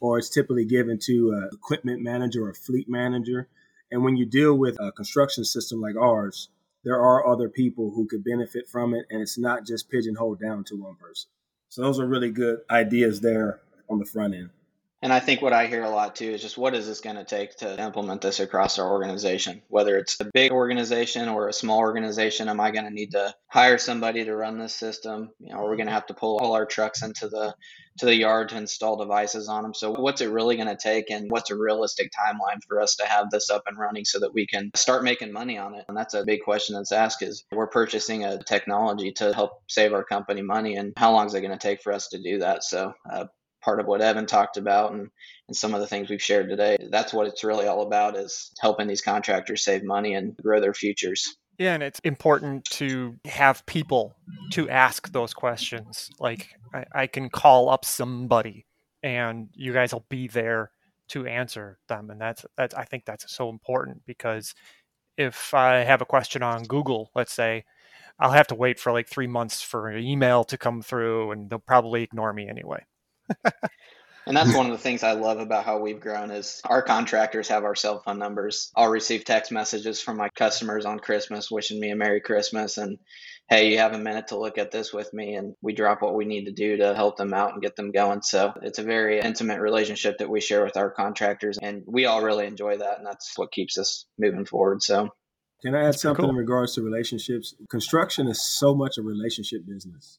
or 0.00 0.18
it's 0.18 0.30
typically 0.30 0.64
given 0.64 0.98
to 1.02 1.32
an 1.32 1.50
equipment 1.52 2.02
manager 2.02 2.44
or 2.44 2.50
a 2.50 2.54
fleet 2.54 2.88
manager 2.88 3.48
And 3.90 4.02
when 4.02 4.16
you 4.16 4.26
deal 4.26 4.54
with 4.54 4.76
a 4.80 4.92
construction 4.92 5.44
system 5.44 5.80
like 5.80 5.96
ours, 5.96 6.48
there 6.84 7.00
are 7.00 7.26
other 7.26 7.48
people 7.48 7.92
who 7.94 8.06
could 8.06 8.24
benefit 8.24 8.68
from 8.68 8.94
it, 8.94 9.06
and 9.10 9.20
it's 9.20 9.38
not 9.38 9.66
just 9.66 9.90
pigeonholed 9.90 10.40
down 10.40 10.64
to 10.64 10.76
one 10.76 10.96
person. 10.96 11.28
So 11.68 11.82
those 11.82 11.98
are 11.98 12.06
really 12.06 12.30
good 12.30 12.60
ideas 12.70 13.20
there 13.20 13.60
on 13.88 13.98
the 13.98 14.04
front 14.04 14.34
end. 14.34 14.50
And 15.02 15.12
I 15.12 15.20
think 15.20 15.42
what 15.42 15.52
I 15.52 15.66
hear 15.66 15.82
a 15.82 15.90
lot 15.90 16.16
too 16.16 16.30
is 16.30 16.40
just 16.40 16.56
what 16.56 16.74
is 16.74 16.86
this 16.86 17.00
going 17.00 17.16
to 17.16 17.24
take 17.24 17.54
to 17.56 17.80
implement 17.80 18.22
this 18.22 18.40
across 18.40 18.78
our 18.78 18.90
organization? 18.90 19.62
Whether 19.68 19.98
it's 19.98 20.18
a 20.20 20.30
big 20.32 20.52
organization 20.52 21.28
or 21.28 21.48
a 21.48 21.52
small 21.52 21.80
organization, 21.80 22.48
am 22.48 22.60
I 22.60 22.70
going 22.70 22.86
to 22.86 22.90
need 22.90 23.10
to 23.10 23.34
hire 23.46 23.76
somebody 23.76 24.24
to 24.24 24.34
run 24.34 24.58
this 24.58 24.74
system? 24.74 25.30
You 25.38 25.52
know, 25.52 25.60
are 25.60 25.70
we 25.70 25.76
going 25.76 25.88
to 25.88 25.92
have 25.92 26.06
to 26.06 26.14
pull 26.14 26.38
all 26.38 26.54
our 26.54 26.64
trucks 26.64 27.02
into 27.02 27.28
the 27.28 27.54
to 27.98 28.06
the 28.06 28.16
yard 28.16 28.48
to 28.50 28.56
install 28.56 28.96
devices 28.96 29.48
on 29.48 29.62
them? 29.62 29.74
So 29.74 29.92
what's 29.92 30.22
it 30.22 30.30
really 30.30 30.56
going 30.56 30.68
to 30.68 30.76
take, 30.76 31.10
and 31.10 31.30
what's 31.30 31.50
a 31.50 31.56
realistic 31.56 32.10
timeline 32.12 32.60
for 32.66 32.80
us 32.80 32.96
to 32.96 33.06
have 33.06 33.30
this 33.30 33.50
up 33.50 33.64
and 33.66 33.78
running 33.78 34.06
so 34.06 34.18
that 34.20 34.34
we 34.34 34.46
can 34.46 34.70
start 34.74 35.04
making 35.04 35.32
money 35.32 35.58
on 35.58 35.74
it? 35.74 35.84
And 35.88 35.96
that's 35.96 36.14
a 36.14 36.24
big 36.24 36.40
question 36.42 36.74
that's 36.74 36.92
asked: 36.92 37.22
is 37.22 37.44
we're 37.52 37.66
purchasing 37.68 38.24
a 38.24 38.42
technology 38.42 39.12
to 39.12 39.34
help 39.34 39.62
save 39.68 39.92
our 39.92 40.04
company 40.04 40.40
money, 40.40 40.76
and 40.76 40.94
how 40.96 41.12
long 41.12 41.26
is 41.26 41.34
it 41.34 41.42
going 41.42 41.52
to 41.52 41.58
take 41.58 41.82
for 41.82 41.92
us 41.92 42.08
to 42.08 42.22
do 42.22 42.38
that? 42.38 42.64
So 42.64 42.94
uh, 43.10 43.26
part 43.66 43.80
of 43.80 43.86
what 43.86 44.00
Evan 44.00 44.26
talked 44.26 44.56
about 44.56 44.92
and, 44.92 45.10
and 45.48 45.56
some 45.56 45.74
of 45.74 45.80
the 45.80 45.88
things 45.88 46.08
we've 46.08 46.22
shared 46.22 46.48
today. 46.48 46.78
That's 46.88 47.12
what 47.12 47.26
it's 47.26 47.42
really 47.42 47.66
all 47.66 47.82
about 47.82 48.16
is 48.16 48.52
helping 48.60 48.86
these 48.86 49.02
contractors 49.02 49.64
save 49.64 49.82
money 49.82 50.14
and 50.14 50.36
grow 50.36 50.60
their 50.60 50.72
futures. 50.72 51.36
Yeah, 51.58 51.74
and 51.74 51.82
it's 51.82 51.98
important 52.04 52.64
to 52.66 53.16
have 53.24 53.66
people 53.66 54.14
to 54.52 54.70
ask 54.70 55.10
those 55.10 55.34
questions. 55.34 56.08
Like 56.20 56.50
I, 56.72 56.84
I 56.92 57.06
can 57.08 57.28
call 57.28 57.68
up 57.68 57.84
somebody 57.84 58.66
and 59.02 59.48
you 59.52 59.72
guys 59.72 59.92
will 59.92 60.06
be 60.08 60.28
there 60.28 60.70
to 61.08 61.26
answer 61.26 61.78
them. 61.88 62.10
And 62.10 62.20
that's 62.20 62.46
that's 62.56 62.74
I 62.74 62.84
think 62.84 63.04
that's 63.04 63.34
so 63.34 63.48
important 63.48 64.02
because 64.06 64.54
if 65.16 65.54
I 65.54 65.78
have 65.78 66.02
a 66.02 66.06
question 66.06 66.44
on 66.44 66.64
Google, 66.64 67.10
let's 67.16 67.32
say, 67.32 67.64
I'll 68.20 68.30
have 68.30 68.46
to 68.48 68.54
wait 68.54 68.78
for 68.78 68.92
like 68.92 69.08
three 69.08 69.26
months 69.26 69.60
for 69.60 69.88
an 69.88 70.04
email 70.04 70.44
to 70.44 70.56
come 70.56 70.82
through 70.82 71.32
and 71.32 71.50
they'll 71.50 71.58
probably 71.58 72.04
ignore 72.04 72.32
me 72.32 72.48
anyway 72.48 72.84
and 74.26 74.36
that's 74.36 74.54
one 74.54 74.66
of 74.66 74.72
the 74.72 74.78
things 74.78 75.02
I 75.02 75.12
love 75.12 75.38
about 75.38 75.64
how 75.64 75.78
we've 75.78 76.00
grown 76.00 76.30
is 76.30 76.60
our 76.64 76.82
contractors 76.82 77.48
have 77.48 77.64
our 77.64 77.74
cell 77.74 78.00
phone 78.00 78.18
numbers. 78.18 78.70
I'll 78.74 78.88
receive 78.88 79.24
text 79.24 79.52
messages 79.52 80.00
from 80.00 80.16
my 80.16 80.28
customers 80.30 80.84
on 80.84 80.98
Christmas 80.98 81.50
wishing 81.50 81.78
me 81.78 81.90
a 81.90 81.96
Merry 81.96 82.20
Christmas 82.20 82.76
and 82.76 82.98
hey, 83.48 83.70
you 83.70 83.78
have 83.78 83.92
a 83.92 83.98
minute 83.98 84.28
to 84.28 84.38
look 84.38 84.58
at 84.58 84.72
this 84.72 84.92
with 84.92 85.12
me 85.14 85.34
and 85.34 85.54
we 85.62 85.72
drop 85.72 86.02
what 86.02 86.16
we 86.16 86.24
need 86.24 86.46
to 86.46 86.52
do 86.52 86.78
to 86.78 86.96
help 86.96 87.16
them 87.16 87.32
out 87.32 87.52
and 87.52 87.62
get 87.62 87.76
them 87.76 87.92
going. 87.92 88.20
So 88.22 88.52
it's 88.62 88.80
a 88.80 88.82
very 88.82 89.20
intimate 89.20 89.60
relationship 89.60 90.18
that 90.18 90.28
we 90.28 90.40
share 90.40 90.64
with 90.64 90.76
our 90.76 90.90
contractors 90.90 91.56
and 91.62 91.84
we 91.86 92.06
all 92.06 92.22
really 92.22 92.46
enjoy 92.46 92.78
that 92.78 92.98
and 92.98 93.06
that's 93.06 93.32
what 93.36 93.52
keeps 93.52 93.78
us 93.78 94.06
moving 94.18 94.46
forward. 94.46 94.82
So 94.82 95.10
can 95.62 95.74
I 95.74 95.88
add 95.88 95.94
something 95.94 96.24
cool. 96.24 96.30
in 96.30 96.36
regards 96.36 96.74
to 96.74 96.82
relationships? 96.82 97.54
Construction 97.70 98.28
is 98.28 98.42
so 98.42 98.74
much 98.74 98.98
a 98.98 99.02
relationship 99.02 99.66
business. 99.66 100.18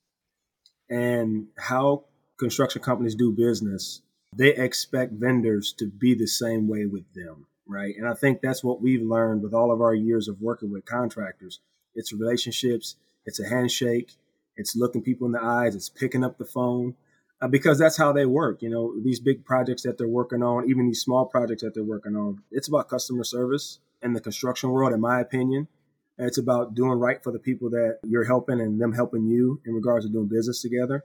And 0.89 1.47
how 1.57 2.05
construction 2.37 2.81
companies 2.81 3.15
do 3.15 3.31
business, 3.31 4.01
they 4.35 4.55
expect 4.55 5.13
vendors 5.13 5.73
to 5.73 5.87
be 5.87 6.13
the 6.13 6.27
same 6.27 6.67
way 6.67 6.85
with 6.85 7.11
them, 7.13 7.47
right? 7.67 7.95
And 7.97 8.07
I 8.07 8.13
think 8.13 8.41
that's 8.41 8.63
what 8.63 8.81
we've 8.81 9.01
learned 9.01 9.41
with 9.41 9.53
all 9.53 9.71
of 9.71 9.81
our 9.81 9.93
years 9.93 10.27
of 10.27 10.41
working 10.41 10.71
with 10.71 10.85
contractors. 10.85 11.59
It's 11.95 12.13
relationships, 12.13 12.95
it's 13.25 13.39
a 13.39 13.47
handshake, 13.47 14.13
it's 14.55 14.75
looking 14.75 15.01
people 15.01 15.25
in 15.25 15.33
the 15.33 15.43
eyes, 15.43 15.75
it's 15.75 15.89
picking 15.89 16.23
up 16.23 16.37
the 16.37 16.45
phone. 16.45 16.95
Uh, 17.39 17.47
because 17.47 17.77
that's 17.77 17.97
how 17.97 18.11
they 18.11 18.25
work. 18.25 18.63
You 18.63 18.69
know, 18.71 18.99
these 19.03 19.19
big 19.19 19.45
projects 19.45 19.83
that 19.83 19.99
they're 19.99 20.07
working 20.07 20.41
on, 20.41 20.67
even 20.67 20.87
these 20.87 21.01
small 21.01 21.27
projects 21.27 21.61
that 21.61 21.75
they're 21.75 21.83
working 21.83 22.15
on, 22.15 22.41
it's 22.49 22.67
about 22.67 22.89
customer 22.89 23.23
service 23.23 23.77
in 24.01 24.13
the 24.13 24.19
construction 24.19 24.71
world, 24.71 24.91
in 24.91 24.99
my 24.99 25.21
opinion. 25.21 25.67
It's 26.17 26.39
about 26.39 26.73
doing 26.73 26.97
right 26.97 27.23
for 27.23 27.31
the 27.31 27.37
people 27.37 27.69
that 27.69 27.99
you're 28.03 28.25
helping 28.25 28.59
and 28.59 28.81
them 28.81 28.91
helping 28.91 29.27
you 29.27 29.61
in 29.67 29.75
regards 29.75 30.05
to 30.07 30.11
doing 30.11 30.27
business 30.27 30.63
together. 30.63 31.03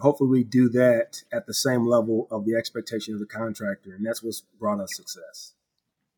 Hopefully, 0.00 0.30
we 0.30 0.44
do 0.44 0.68
that 0.70 1.22
at 1.32 1.46
the 1.46 1.54
same 1.54 1.86
level 1.86 2.26
of 2.30 2.44
the 2.44 2.54
expectation 2.54 3.14
of 3.14 3.20
the 3.20 3.26
contractor, 3.26 3.94
and 3.94 4.04
that's 4.04 4.22
what's 4.22 4.42
brought 4.58 4.80
us 4.80 4.96
success. 4.96 5.54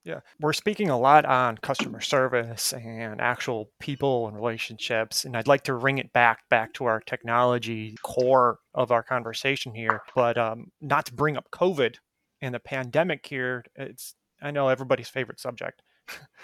Yeah, 0.04 0.20
we're 0.38 0.52
speaking 0.52 0.90
a 0.90 0.98
lot 0.98 1.24
on 1.24 1.56
customer 1.56 2.00
service 2.00 2.74
and 2.74 3.22
actual 3.22 3.70
people 3.80 4.28
and 4.28 4.36
relationships, 4.36 5.24
and 5.24 5.34
I'd 5.34 5.48
like 5.48 5.64
to 5.64 5.74
ring 5.74 5.96
it 5.98 6.12
back 6.12 6.48
back 6.50 6.74
to 6.74 6.84
our 6.84 7.00
technology 7.00 7.96
core 8.02 8.58
of 8.74 8.92
our 8.92 9.02
conversation 9.02 9.74
here. 9.74 10.02
But 10.14 10.36
um, 10.36 10.70
not 10.80 11.06
to 11.06 11.14
bring 11.14 11.38
up 11.38 11.50
COVID 11.50 11.96
and 12.44 12.54
the 12.54 12.60
pandemic 12.60 13.26
here. 13.26 13.64
It's 13.74 14.14
I 14.42 14.50
know 14.50 14.68
everybody's 14.68 15.08
favorite 15.08 15.40
subject, 15.40 15.82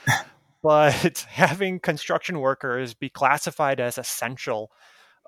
but 0.63 1.19
having 1.29 1.81
construction 1.81 2.41
workers 2.41 2.95
be 2.95 3.11
classified 3.11 3.79
as 3.79 3.99
essential 3.99 4.71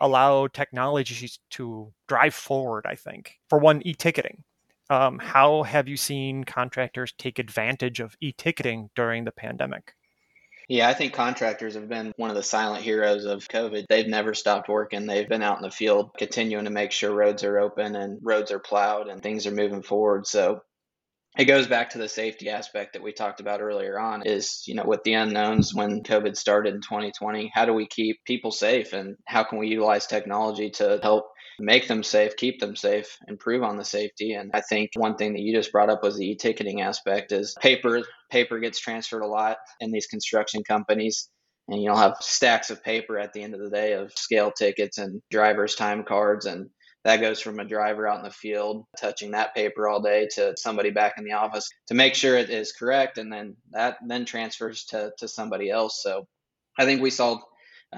allow 0.00 0.46
technologies 0.46 1.38
to 1.50 1.92
drive 2.08 2.34
forward, 2.34 2.84
I 2.86 2.94
think. 2.94 3.38
For 3.48 3.58
one, 3.58 3.82
e 3.86 3.94
ticketing. 3.94 4.44
Um, 4.90 5.18
how 5.18 5.62
have 5.62 5.88
you 5.88 5.96
seen 5.96 6.44
contractors 6.44 7.12
take 7.16 7.38
advantage 7.38 8.00
of 8.00 8.16
e 8.20 8.32
ticketing 8.32 8.90
during 8.94 9.24
the 9.24 9.32
pandemic? 9.32 9.94
Yeah, 10.68 10.88
I 10.88 10.94
think 10.94 11.12
contractors 11.12 11.74
have 11.74 11.88
been 11.88 12.12
one 12.16 12.30
of 12.30 12.36
the 12.36 12.42
silent 12.42 12.82
heroes 12.82 13.24
of 13.24 13.48
COVID. 13.48 13.86
They've 13.88 14.06
never 14.06 14.32
stopped 14.32 14.68
working. 14.68 15.06
They've 15.06 15.28
been 15.28 15.42
out 15.42 15.58
in 15.58 15.62
the 15.62 15.70
field 15.70 16.12
continuing 16.16 16.64
to 16.64 16.70
make 16.70 16.92
sure 16.92 17.12
roads 17.12 17.44
are 17.44 17.58
open 17.58 17.96
and 17.96 18.20
roads 18.22 18.50
are 18.52 18.58
plowed 18.58 19.08
and 19.08 19.22
things 19.22 19.46
are 19.46 19.50
moving 19.50 19.82
forward. 19.82 20.26
So 20.26 20.62
it 21.38 21.46
goes 21.46 21.66
back 21.66 21.90
to 21.90 21.98
the 21.98 22.08
safety 22.08 22.50
aspect 22.50 22.92
that 22.92 23.02
we 23.02 23.12
talked 23.12 23.40
about 23.40 23.60
earlier 23.60 23.98
on 23.98 24.22
is 24.22 24.62
you 24.66 24.74
know 24.74 24.84
with 24.84 25.02
the 25.04 25.14
unknowns 25.14 25.74
when 25.74 26.02
covid 26.02 26.36
started 26.36 26.74
in 26.74 26.80
2020 26.80 27.50
how 27.54 27.64
do 27.64 27.72
we 27.72 27.86
keep 27.86 28.22
people 28.24 28.50
safe 28.50 28.92
and 28.92 29.16
how 29.26 29.42
can 29.42 29.58
we 29.58 29.68
utilize 29.68 30.06
technology 30.06 30.70
to 30.70 30.98
help 31.02 31.26
make 31.58 31.88
them 31.88 32.02
safe 32.02 32.36
keep 32.36 32.60
them 32.60 32.76
safe 32.76 33.18
improve 33.28 33.62
on 33.62 33.76
the 33.76 33.84
safety? 33.84 34.32
And 34.32 34.50
i 34.54 34.60
think 34.60 34.90
one 34.94 35.16
thing 35.16 35.32
that 35.34 35.40
you 35.40 35.54
just 35.54 35.72
brought 35.72 35.90
up 35.90 36.02
was 36.02 36.16
the 36.16 36.30
e-ticketing 36.30 36.80
aspect 36.82 37.32
is 37.32 37.54
paper 37.60 38.02
paper 38.30 38.58
gets 38.58 38.80
transferred 38.80 39.22
a 39.22 39.26
lot 39.26 39.58
in 39.80 39.90
these 39.90 40.06
construction 40.06 40.62
companies 40.64 41.28
and 41.68 41.82
you'll 41.82 41.96
have 41.96 42.16
stacks 42.20 42.70
of 42.70 42.82
paper 42.82 43.18
at 43.18 43.32
the 43.32 43.42
end 43.42 43.54
of 43.54 43.60
the 43.60 43.70
day 43.70 43.92
of 43.92 44.12
scale 44.12 44.50
tickets 44.50 44.98
and 44.98 45.22
drivers 45.30 45.74
time 45.74 46.04
cards 46.04 46.46
and 46.46 46.68
that 47.04 47.20
goes 47.20 47.40
from 47.40 47.58
a 47.58 47.64
driver 47.64 48.06
out 48.06 48.18
in 48.18 48.24
the 48.24 48.30
field 48.30 48.84
touching 48.98 49.32
that 49.32 49.54
paper 49.54 49.88
all 49.88 50.00
day 50.00 50.28
to 50.34 50.54
somebody 50.56 50.90
back 50.90 51.14
in 51.18 51.24
the 51.24 51.32
office 51.32 51.68
to 51.88 51.94
make 51.94 52.14
sure 52.14 52.36
it 52.36 52.50
is 52.50 52.72
correct 52.72 53.18
and 53.18 53.32
then 53.32 53.56
that 53.70 53.98
then 54.06 54.24
transfers 54.24 54.84
to, 54.86 55.12
to 55.18 55.28
somebody 55.28 55.70
else. 55.70 56.02
So 56.02 56.26
i 56.78 56.84
think 56.84 57.02
we 57.02 57.10
saw 57.10 57.38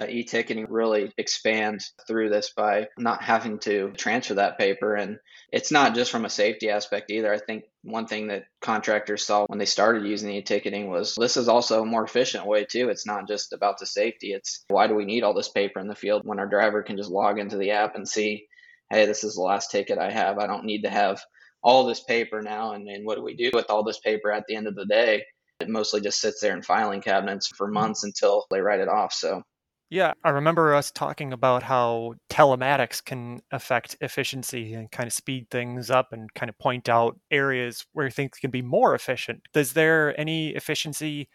uh, 0.01 0.07
e-ticketing 0.09 0.67
really 0.69 1.13
expand 1.19 1.81
through 2.07 2.29
this 2.29 2.53
by 2.57 2.89
not 2.99 3.23
having 3.23 3.59
to 3.61 3.93
transfer 3.97 4.35
that 4.35 4.59
paper. 4.59 4.95
And 4.95 5.19
it's 5.53 5.71
not 5.71 5.95
just 5.95 6.11
from 6.11 6.25
a 6.25 6.31
safety 6.31 6.69
aspect 6.69 7.11
either. 7.11 7.33
I 7.33 7.39
think 7.39 7.65
one 7.83 8.07
thing 8.07 8.29
that 8.29 8.47
contractors 8.61 9.25
saw 9.25 9.47
when 9.47 9.59
they 9.59 9.67
started 9.67 10.05
using 10.05 10.31
e-ticketing 10.31 10.91
was 10.91 11.15
this 11.15 11.37
is 11.37 11.49
also 11.49 11.83
a 11.83 11.87
more 11.87 12.03
efficient 12.05 12.47
way 12.47 12.65
too. 12.65 12.89
It's 12.89 13.07
not 13.07 13.29
just 13.29 13.53
about 13.53 13.79
the 13.79 13.87
safety. 13.87 14.33
It's 14.33 14.65
why 14.69 14.89
do 14.89 14.95
we 14.95 15.05
need 15.05 15.23
all 15.23 15.35
this 15.35 15.51
paper 15.51 15.79
in 15.79 15.87
the 15.87 15.95
field 15.95 16.23
when 16.25 16.41
our 16.41 16.49
driver 16.49 16.83
can 16.83 16.97
just 16.97 17.11
log 17.11 17.39
into 17.39 17.57
the 17.57 17.71
app 17.71 17.95
and 17.95 18.09
see 18.09 18.49
hey, 18.91 19.07
this 19.07 19.25
is 19.25 19.35
the 19.35 19.43
last 19.43 19.71
ticket 19.71 19.99
I 19.99 20.11
have. 20.11 20.39
I 20.39 20.47
don't 20.47 20.65
need 20.65 20.83
to 20.83 20.91
have 20.91 21.21
all 21.63 21.87
this 21.87 22.01
paper 22.01 22.43
now. 22.43 22.73
And, 22.73 22.89
and 22.89 23.05
what 23.05 23.17
do 23.17 23.23
we 23.23 23.35
do 23.35 23.51
with 23.53 23.71
all 23.71 23.83
this 23.83 23.99
paper 24.01 24.31
at 24.31 24.45
the 24.47 24.55
end 24.55 24.67
of 24.67 24.75
the 24.75 24.87
day? 24.87 25.25
It 25.61 25.69
mostly 25.69 26.01
just 26.01 26.21
sits 26.21 26.41
there 26.41 26.55
in 26.55 26.63
filing 26.63 27.01
cabinets 27.01 27.49
for 27.49 27.67
mm-hmm. 27.67 27.75
months 27.75 28.05
until 28.05 28.47
they 28.51 28.61
write 28.61 28.81
it 28.81 28.89
off. 28.89 29.13
So, 29.13 29.43
yeah, 29.91 30.13
I 30.25 30.31
remember 30.31 30.75
us 30.75 30.91
talking 30.91 31.33
about 31.33 31.63
how 31.63 32.15
telematics 32.29 33.05
can 33.05 33.41
affect 33.53 33.97
efficiency 34.01 34.75
and 34.75 34.91
kind 34.91 35.07
of 35.07 35.13
speed 35.13 35.49
things 35.51 35.91
up 35.91 36.13
and 36.13 36.33
kind 36.35 36.51
of 36.51 36.59
point 36.59 36.89
out 36.89 37.19
areas 37.31 37.87
where 37.93 38.11
things 38.11 38.39
can 38.41 38.51
be 38.51 38.63
more 38.63 38.95
efficient. 38.95 39.43
Is 39.55 39.75
there 39.75 40.19
any 40.19 40.51
efficiency 40.51 41.29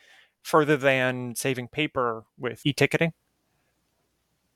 further 0.43 0.77
than 0.77 1.35
saving 1.35 1.69
paper 1.69 2.25
with 2.37 2.61
e 2.65 2.73
ticketing? 2.73 3.13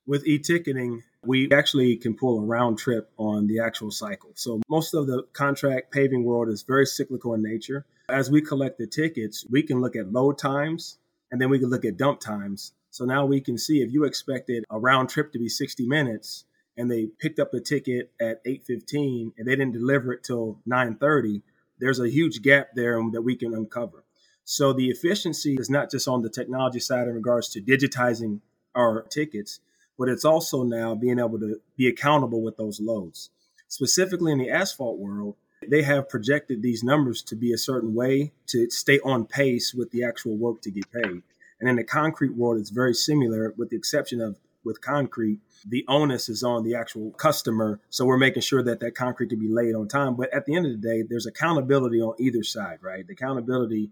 With 0.05 0.27
e 0.27 0.37
ticketing, 0.37 1.03
we 1.25 1.51
actually 1.51 1.95
can 1.95 2.15
pull 2.15 2.39
a 2.39 2.45
round 2.45 2.77
trip 2.77 3.09
on 3.17 3.47
the 3.47 3.59
actual 3.59 3.91
cycle. 3.91 4.31
So 4.35 4.61
most 4.69 4.93
of 4.93 5.07
the 5.07 5.23
contract 5.33 5.91
paving 5.91 6.23
world 6.23 6.49
is 6.49 6.63
very 6.63 6.85
cyclical 6.85 7.33
in 7.33 7.41
nature. 7.41 7.85
As 8.09 8.29
we 8.29 8.41
collect 8.41 8.77
the 8.77 8.87
tickets, 8.87 9.45
we 9.49 9.63
can 9.63 9.81
look 9.81 9.95
at 9.95 10.11
load 10.11 10.37
times 10.37 10.97
and 11.31 11.39
then 11.39 11.49
we 11.49 11.59
can 11.59 11.69
look 11.69 11.85
at 11.85 11.97
dump 11.97 12.19
times. 12.19 12.73
So 12.91 13.05
now 13.05 13.25
we 13.25 13.41
can 13.41 13.57
see 13.57 13.81
if 13.81 13.91
you 13.91 14.03
expected 14.03 14.65
a 14.69 14.77
round 14.77 15.09
trip 15.09 15.31
to 15.33 15.39
be 15.39 15.49
60 15.49 15.87
minutes 15.87 16.45
and 16.77 16.91
they 16.91 17.07
picked 17.19 17.39
up 17.39 17.51
the 17.51 17.61
ticket 17.61 18.11
at 18.19 18.43
8:15 18.45 19.33
and 19.37 19.47
they 19.47 19.55
didn't 19.55 19.73
deliver 19.73 20.13
it 20.13 20.23
till 20.23 20.59
9:30, 20.65 21.41
there's 21.79 21.99
a 21.99 22.09
huge 22.09 22.41
gap 22.41 22.69
there 22.75 22.99
that 23.11 23.21
we 23.21 23.35
can 23.35 23.53
uncover. 23.53 24.03
So 24.45 24.73
the 24.73 24.89
efficiency 24.89 25.55
is 25.55 25.69
not 25.69 25.89
just 25.89 26.07
on 26.07 26.21
the 26.21 26.29
technology 26.29 26.79
side 26.79 27.07
in 27.07 27.13
regards 27.13 27.49
to 27.49 27.61
digitizing 27.61 28.41
our 28.75 29.03
tickets, 29.03 29.59
but 29.97 30.09
it's 30.09 30.25
also 30.25 30.63
now 30.63 30.95
being 30.95 31.19
able 31.19 31.39
to 31.39 31.61
be 31.77 31.87
accountable 31.87 32.41
with 32.41 32.57
those 32.57 32.79
loads. 32.79 33.29
Specifically 33.67 34.31
in 34.31 34.37
the 34.37 34.49
asphalt 34.49 34.99
world, 34.99 35.35
they 35.69 35.83
have 35.83 36.09
projected 36.09 36.61
these 36.61 36.83
numbers 36.83 37.21
to 37.23 37.35
be 37.35 37.53
a 37.53 37.57
certain 37.57 37.93
way 37.93 38.33
to 38.47 38.69
stay 38.69 38.99
on 38.99 39.25
pace 39.25 39.73
with 39.73 39.91
the 39.91 40.03
actual 40.03 40.37
work 40.37 40.61
to 40.61 40.71
get 40.71 40.91
paid. 40.91 41.23
And 41.59 41.69
in 41.69 41.77
the 41.77 41.83
concrete 41.83 42.35
world, 42.35 42.59
it's 42.59 42.69
very 42.69 42.93
similar, 42.93 43.53
with 43.57 43.69
the 43.69 43.77
exception 43.77 44.19
of 44.19 44.37
with 44.65 44.81
concrete, 44.81 45.39
the 45.67 45.85
onus 45.87 46.29
is 46.29 46.43
on 46.43 46.63
the 46.63 46.75
actual 46.75 47.11
customer. 47.11 47.79
So 47.89 48.05
we're 48.05 48.17
making 48.17 48.41
sure 48.41 48.63
that 48.63 48.79
that 48.79 48.95
concrete 48.95 49.29
can 49.29 49.39
be 49.39 49.49
laid 49.49 49.75
on 49.75 49.87
time. 49.87 50.15
But 50.15 50.33
at 50.33 50.45
the 50.45 50.55
end 50.55 50.65
of 50.65 50.71
the 50.71 50.87
day, 50.87 51.03
there's 51.07 51.25
accountability 51.25 52.01
on 52.01 52.15
either 52.19 52.43
side, 52.43 52.79
right? 52.81 53.05
The 53.05 53.13
accountability 53.13 53.91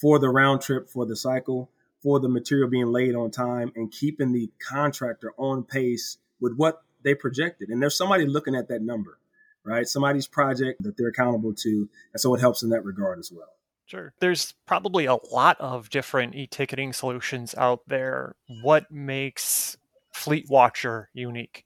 for 0.00 0.18
the 0.18 0.28
round 0.28 0.60
trip, 0.60 0.88
for 0.88 1.06
the 1.06 1.16
cycle, 1.16 1.70
for 2.02 2.20
the 2.20 2.28
material 2.28 2.68
being 2.68 2.86
laid 2.86 3.14
on 3.14 3.30
time, 3.30 3.72
and 3.74 3.90
keeping 3.90 4.32
the 4.32 4.50
contractor 4.60 5.32
on 5.36 5.64
pace 5.64 6.18
with 6.40 6.54
what 6.56 6.82
they 7.02 7.14
projected. 7.14 7.68
And 7.68 7.82
there's 7.82 7.96
somebody 7.96 8.26
looking 8.26 8.54
at 8.54 8.68
that 8.68 8.82
number, 8.82 9.18
right? 9.64 9.86
Somebody's 9.86 10.26
project 10.26 10.82
that 10.82 10.96
they're 10.96 11.08
accountable 11.08 11.54
to. 11.54 11.88
And 12.12 12.20
so 12.20 12.34
it 12.34 12.40
helps 12.40 12.62
in 12.62 12.70
that 12.70 12.84
regard 12.84 13.18
as 13.18 13.32
well. 13.32 13.48
Sure. 13.86 14.12
There's 14.20 14.52
probably 14.66 15.06
a 15.06 15.16
lot 15.32 15.58
of 15.60 15.88
different 15.88 16.34
e 16.34 16.46
ticketing 16.46 16.92
solutions 16.92 17.54
out 17.56 17.80
there. 17.86 18.34
What 18.62 18.90
makes 18.90 19.78
FleetWatcher 20.14 21.06
unique? 21.14 21.64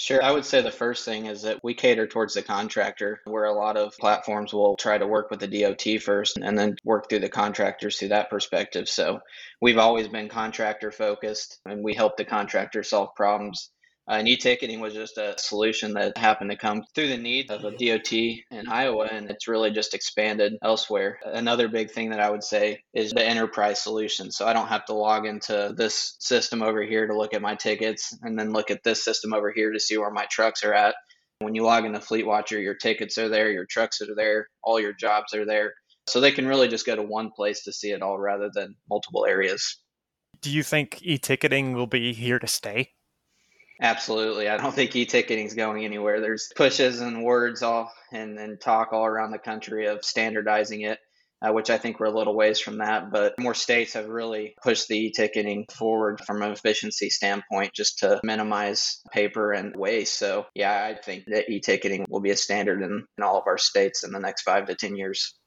Sure. 0.00 0.22
I 0.22 0.30
would 0.30 0.44
say 0.44 0.62
the 0.62 0.70
first 0.70 1.04
thing 1.04 1.26
is 1.26 1.42
that 1.42 1.58
we 1.64 1.74
cater 1.74 2.06
towards 2.06 2.34
the 2.34 2.42
contractor, 2.42 3.20
where 3.24 3.46
a 3.46 3.52
lot 3.52 3.76
of 3.76 3.96
platforms 3.98 4.52
will 4.54 4.76
try 4.76 4.96
to 4.96 5.08
work 5.08 5.28
with 5.28 5.40
the 5.40 5.48
DOT 5.48 6.00
first 6.00 6.36
and 6.36 6.56
then 6.56 6.76
work 6.84 7.08
through 7.10 7.18
the 7.18 7.28
contractors 7.28 7.98
through 7.98 8.10
that 8.10 8.30
perspective. 8.30 8.88
So 8.88 9.18
we've 9.60 9.76
always 9.76 10.06
been 10.06 10.28
contractor 10.28 10.92
focused 10.92 11.58
and 11.66 11.82
we 11.82 11.94
help 11.94 12.16
the 12.16 12.24
contractor 12.24 12.84
solve 12.84 13.16
problems 13.16 13.72
Uh, 14.08 14.14
and 14.14 14.28
e-ticketing 14.28 14.80
was 14.80 14.94
just 14.94 15.18
a 15.18 15.34
solution 15.36 15.92
that 15.92 16.16
happened 16.16 16.50
to 16.50 16.56
come 16.56 16.82
through 16.94 17.08
the 17.08 17.18
need 17.18 17.50
of 17.50 17.64
a 17.64 17.70
DOT 17.72 18.12
in 18.12 18.68
Iowa, 18.68 19.06
and 19.10 19.30
it's 19.30 19.46
really 19.46 19.70
just 19.70 19.92
expanded 19.92 20.54
elsewhere. 20.62 21.18
Another 21.26 21.68
big 21.68 21.90
thing 21.90 22.10
that 22.10 22.20
I 22.20 22.30
would 22.30 22.42
say 22.42 22.82
is 22.94 23.12
the 23.12 23.22
enterprise 23.24 23.82
solution. 23.82 24.30
So 24.30 24.46
I 24.46 24.54
don't 24.54 24.68
have 24.68 24.86
to 24.86 24.94
log 24.94 25.26
into 25.26 25.74
this 25.76 26.16
system 26.20 26.62
over 26.62 26.82
here 26.82 27.06
to 27.06 27.16
look 27.16 27.34
at 27.34 27.42
my 27.42 27.54
tickets, 27.54 28.16
and 28.22 28.38
then 28.38 28.54
look 28.54 28.70
at 28.70 28.82
this 28.82 29.04
system 29.04 29.34
over 29.34 29.52
here 29.52 29.72
to 29.72 29.80
see 29.80 29.98
where 29.98 30.10
my 30.10 30.26
trucks 30.30 30.64
are 30.64 30.72
at. 30.72 30.94
When 31.40 31.54
you 31.54 31.64
log 31.64 31.84
into 31.84 31.98
FleetWatcher, 31.98 32.62
your 32.62 32.74
tickets 32.74 33.18
are 33.18 33.28
there, 33.28 33.50
your 33.50 33.66
trucks 33.66 34.00
are 34.00 34.14
there, 34.16 34.48
all 34.62 34.80
your 34.80 34.94
jobs 34.94 35.34
are 35.34 35.44
there. 35.44 35.74
So 36.08 36.20
they 36.20 36.32
can 36.32 36.48
really 36.48 36.68
just 36.68 36.86
go 36.86 36.96
to 36.96 37.02
one 37.02 37.30
place 37.30 37.64
to 37.64 37.72
see 37.74 37.90
it 37.90 38.00
all 38.00 38.18
rather 38.18 38.50
than 38.52 38.74
multiple 38.88 39.26
areas. 39.26 39.76
Do 40.40 40.50
you 40.50 40.62
think 40.62 41.00
e 41.02 41.18
ticketing 41.18 41.74
will 41.74 41.86
be 41.86 42.14
here 42.14 42.38
to 42.38 42.46
stay? 42.46 42.92
Absolutely. 43.80 44.48
I 44.48 44.56
don't 44.56 44.74
think 44.74 44.96
e-ticketing 44.96 45.46
is 45.46 45.54
going 45.54 45.84
anywhere. 45.84 46.20
There's 46.20 46.50
pushes 46.56 47.00
and 47.00 47.22
words 47.22 47.62
all 47.62 47.92
and, 48.12 48.38
and 48.38 48.60
talk 48.60 48.92
all 48.92 49.06
around 49.06 49.30
the 49.30 49.38
country 49.38 49.86
of 49.86 50.04
standardizing 50.04 50.80
it, 50.80 50.98
uh, 51.40 51.52
which 51.52 51.70
I 51.70 51.78
think 51.78 52.00
we're 52.00 52.06
a 52.06 52.16
little 52.16 52.34
ways 52.34 52.58
from 52.58 52.78
that. 52.78 53.12
But 53.12 53.38
more 53.38 53.54
states 53.54 53.92
have 53.92 54.08
really 54.08 54.56
pushed 54.62 54.88
the 54.88 54.98
e-ticketing 54.98 55.66
forward 55.72 56.20
from 56.26 56.42
an 56.42 56.50
efficiency 56.50 57.08
standpoint 57.08 57.72
just 57.72 58.00
to 58.00 58.20
minimize 58.24 59.00
paper 59.12 59.52
and 59.52 59.76
waste. 59.76 60.18
So 60.18 60.46
yeah, 60.54 60.84
I 60.84 61.00
think 61.00 61.26
that 61.26 61.48
e-ticketing 61.48 62.06
will 62.08 62.20
be 62.20 62.30
a 62.30 62.36
standard 62.36 62.82
in, 62.82 63.06
in 63.16 63.24
all 63.24 63.38
of 63.38 63.46
our 63.46 63.58
states 63.58 64.02
in 64.02 64.10
the 64.10 64.18
next 64.18 64.42
five 64.42 64.66
to 64.66 64.74
10 64.74 64.96
years. 64.96 65.37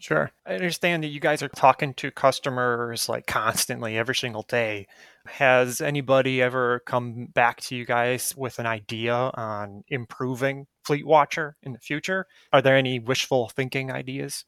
Sure. 0.00 0.32
I 0.46 0.54
understand 0.54 1.04
that 1.04 1.08
you 1.08 1.20
guys 1.20 1.42
are 1.42 1.48
talking 1.48 1.94
to 1.94 2.10
customers 2.10 3.08
like 3.08 3.26
constantly 3.26 3.98
every 3.98 4.14
single 4.14 4.42
day. 4.44 4.86
Has 5.26 5.80
anybody 5.82 6.40
ever 6.42 6.80
come 6.86 7.26
back 7.26 7.60
to 7.62 7.76
you 7.76 7.84
guys 7.84 8.34
with 8.36 8.58
an 8.58 8.66
idea 8.66 9.14
on 9.14 9.84
improving 9.88 10.66
FleetWatcher 10.88 11.52
in 11.62 11.72
the 11.72 11.78
future? 11.78 12.26
Are 12.52 12.62
there 12.62 12.76
any 12.76 12.98
wishful 12.98 13.50
thinking 13.50 13.92
ideas? 13.92 14.44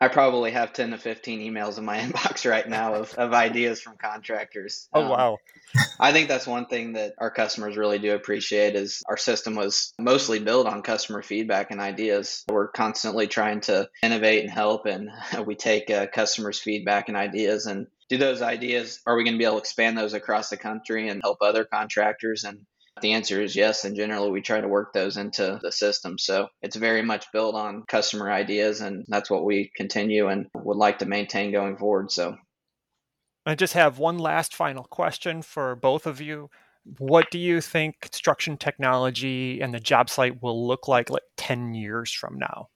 I 0.00 0.08
probably 0.08 0.50
have 0.52 0.72
10 0.72 0.90
to 0.90 0.98
15 0.98 1.40
emails 1.40 1.78
in 1.78 1.84
my 1.84 1.98
inbox 2.00 2.48
right 2.48 2.68
now 2.68 2.94
of, 2.94 3.14
of 3.14 3.32
ideas 3.32 3.80
from 3.80 3.96
contractors. 3.96 4.88
Oh, 4.92 5.02
um, 5.02 5.08
wow. 5.08 5.38
I 5.98 6.12
think 6.12 6.28
that's 6.28 6.46
one 6.46 6.66
thing 6.66 6.94
that 6.94 7.14
our 7.18 7.30
customers 7.30 7.76
really 7.76 7.98
do 7.98 8.14
appreciate 8.14 8.74
is 8.74 9.02
our 9.08 9.16
system 9.16 9.54
was 9.54 9.94
mostly 9.98 10.38
built 10.38 10.66
on 10.66 10.82
customer 10.82 11.22
feedback 11.22 11.70
and 11.70 11.80
ideas. 11.80 12.44
We're 12.48 12.68
constantly 12.68 13.26
trying 13.26 13.60
to 13.62 13.88
innovate 14.02 14.42
and 14.42 14.50
help, 14.50 14.86
and 14.86 15.10
we 15.46 15.54
take 15.54 15.90
uh, 15.90 16.06
customers' 16.06 16.60
feedback 16.60 17.08
and 17.08 17.16
ideas 17.16 17.66
and 17.66 17.86
do 18.08 18.18
those 18.18 18.42
ideas. 18.42 19.00
Are 19.06 19.16
we 19.16 19.24
going 19.24 19.34
to 19.34 19.38
be 19.38 19.44
able 19.44 19.56
to 19.56 19.60
expand 19.60 19.96
those 19.96 20.12
across 20.12 20.50
the 20.50 20.58
country 20.58 21.08
and 21.08 21.22
help 21.22 21.38
other 21.40 21.64
contractors 21.64 22.44
and 22.44 22.66
the 23.00 23.12
answer 23.12 23.40
is 23.40 23.56
yes, 23.56 23.84
and 23.84 23.96
generally 23.96 24.30
we 24.30 24.42
try 24.42 24.60
to 24.60 24.68
work 24.68 24.92
those 24.92 25.16
into 25.16 25.58
the 25.62 25.72
system. 25.72 26.18
So 26.18 26.48
it's 26.60 26.76
very 26.76 27.02
much 27.02 27.26
built 27.32 27.54
on 27.54 27.84
customer 27.88 28.30
ideas, 28.30 28.80
and 28.80 29.04
that's 29.08 29.30
what 29.30 29.44
we 29.44 29.70
continue 29.76 30.28
and 30.28 30.46
would 30.54 30.76
like 30.76 30.98
to 30.98 31.06
maintain 31.06 31.52
going 31.52 31.76
forward. 31.76 32.10
So 32.10 32.36
I 33.46 33.54
just 33.54 33.74
have 33.74 33.98
one 33.98 34.18
last 34.18 34.54
final 34.54 34.84
question 34.84 35.42
for 35.42 35.74
both 35.74 36.06
of 36.06 36.20
you. 36.20 36.50
What 36.98 37.30
do 37.30 37.38
you 37.38 37.60
think 37.60 38.00
construction 38.00 38.56
technology 38.56 39.60
and 39.60 39.72
the 39.72 39.80
job 39.80 40.10
site 40.10 40.42
will 40.42 40.66
look 40.66 40.88
like 40.88 41.10
like 41.10 41.22
10 41.36 41.74
years 41.74 42.12
from 42.12 42.38
now? 42.38 42.68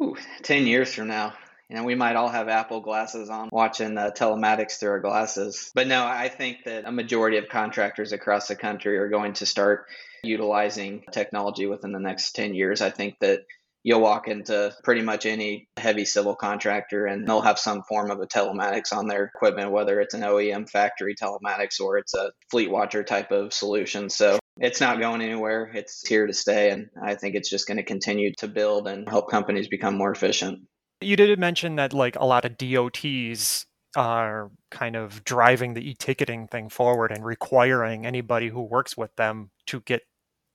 Ooh, 0.00 0.16
10 0.42 0.66
years 0.66 0.94
from 0.94 1.08
now 1.08 1.34
you 1.70 1.76
know, 1.76 1.84
we 1.84 1.94
might 1.94 2.16
all 2.16 2.28
have 2.28 2.48
Apple 2.48 2.80
glasses 2.80 3.30
on 3.30 3.48
watching 3.52 3.96
uh, 3.96 4.10
telematics 4.10 4.80
through 4.80 4.90
our 4.90 5.00
glasses. 5.00 5.70
But 5.72 5.86
no, 5.86 6.04
I 6.04 6.28
think 6.28 6.64
that 6.64 6.84
a 6.84 6.90
majority 6.90 7.36
of 7.36 7.48
contractors 7.48 8.12
across 8.12 8.48
the 8.48 8.56
country 8.56 8.98
are 8.98 9.08
going 9.08 9.34
to 9.34 9.46
start 9.46 9.86
utilizing 10.24 11.04
technology 11.12 11.66
within 11.66 11.92
the 11.92 12.00
next 12.00 12.32
10 12.32 12.54
years. 12.54 12.80
I 12.80 12.90
think 12.90 13.20
that 13.20 13.42
you'll 13.84 14.00
walk 14.00 14.26
into 14.26 14.74
pretty 14.82 15.02
much 15.02 15.26
any 15.26 15.68
heavy 15.76 16.04
civil 16.04 16.34
contractor 16.34 17.06
and 17.06 17.26
they'll 17.26 17.40
have 17.40 17.58
some 17.58 17.84
form 17.84 18.10
of 18.10 18.18
a 18.18 18.26
telematics 18.26 18.92
on 18.92 19.06
their 19.06 19.22
equipment, 19.22 19.70
whether 19.70 20.00
it's 20.00 20.14
an 20.14 20.22
OEM 20.22 20.68
factory 20.68 21.14
telematics 21.14 21.80
or 21.80 21.98
it's 21.98 22.14
a 22.14 22.32
FleetWatcher 22.52 23.06
type 23.06 23.30
of 23.30 23.54
solution. 23.54 24.10
So 24.10 24.40
it's 24.58 24.80
not 24.80 24.98
going 24.98 25.22
anywhere. 25.22 25.70
It's 25.72 26.04
here 26.06 26.26
to 26.26 26.32
stay. 26.32 26.70
And 26.70 26.90
I 27.00 27.14
think 27.14 27.36
it's 27.36 27.48
just 27.48 27.68
going 27.68 27.78
to 27.78 27.84
continue 27.84 28.32
to 28.38 28.48
build 28.48 28.88
and 28.88 29.08
help 29.08 29.30
companies 29.30 29.68
become 29.68 29.96
more 29.96 30.10
efficient. 30.10 30.62
You 31.00 31.16
did 31.16 31.38
mention 31.38 31.76
that 31.76 31.92
like 31.92 32.16
a 32.16 32.24
lot 32.24 32.44
of 32.44 32.58
DOTs 32.58 33.66
are 33.96 34.50
kind 34.70 34.96
of 34.96 35.24
driving 35.24 35.74
the 35.74 35.90
e-ticketing 35.90 36.46
thing 36.48 36.68
forward 36.68 37.10
and 37.10 37.24
requiring 37.24 38.06
anybody 38.06 38.48
who 38.48 38.62
works 38.62 38.96
with 38.96 39.14
them 39.16 39.50
to 39.66 39.80
get 39.80 40.02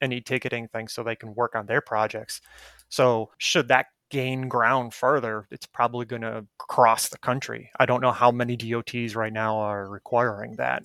an 0.01 0.13
e-ticketing 0.13 0.67
thing 0.67 0.87
so 0.87 1.03
they 1.03 1.15
can 1.15 1.33
work 1.33 1.55
on 1.55 1.65
their 1.65 1.81
projects. 1.81 2.41
So 2.89 3.31
should 3.37 3.67
that 3.69 3.87
gain 4.11 4.47
ground 4.47 4.93
further, 4.93 5.47
it's 5.49 5.65
probably 5.65 6.05
going 6.05 6.21
to 6.21 6.45
cross 6.57 7.09
the 7.09 7.17
country. 7.17 7.71
I 7.79 7.85
don't 7.85 8.01
know 8.01 8.11
how 8.11 8.31
many 8.31 8.55
DOTs 8.55 9.15
right 9.15 9.33
now 9.33 9.57
are 9.57 9.89
requiring 9.89 10.57
that. 10.57 10.83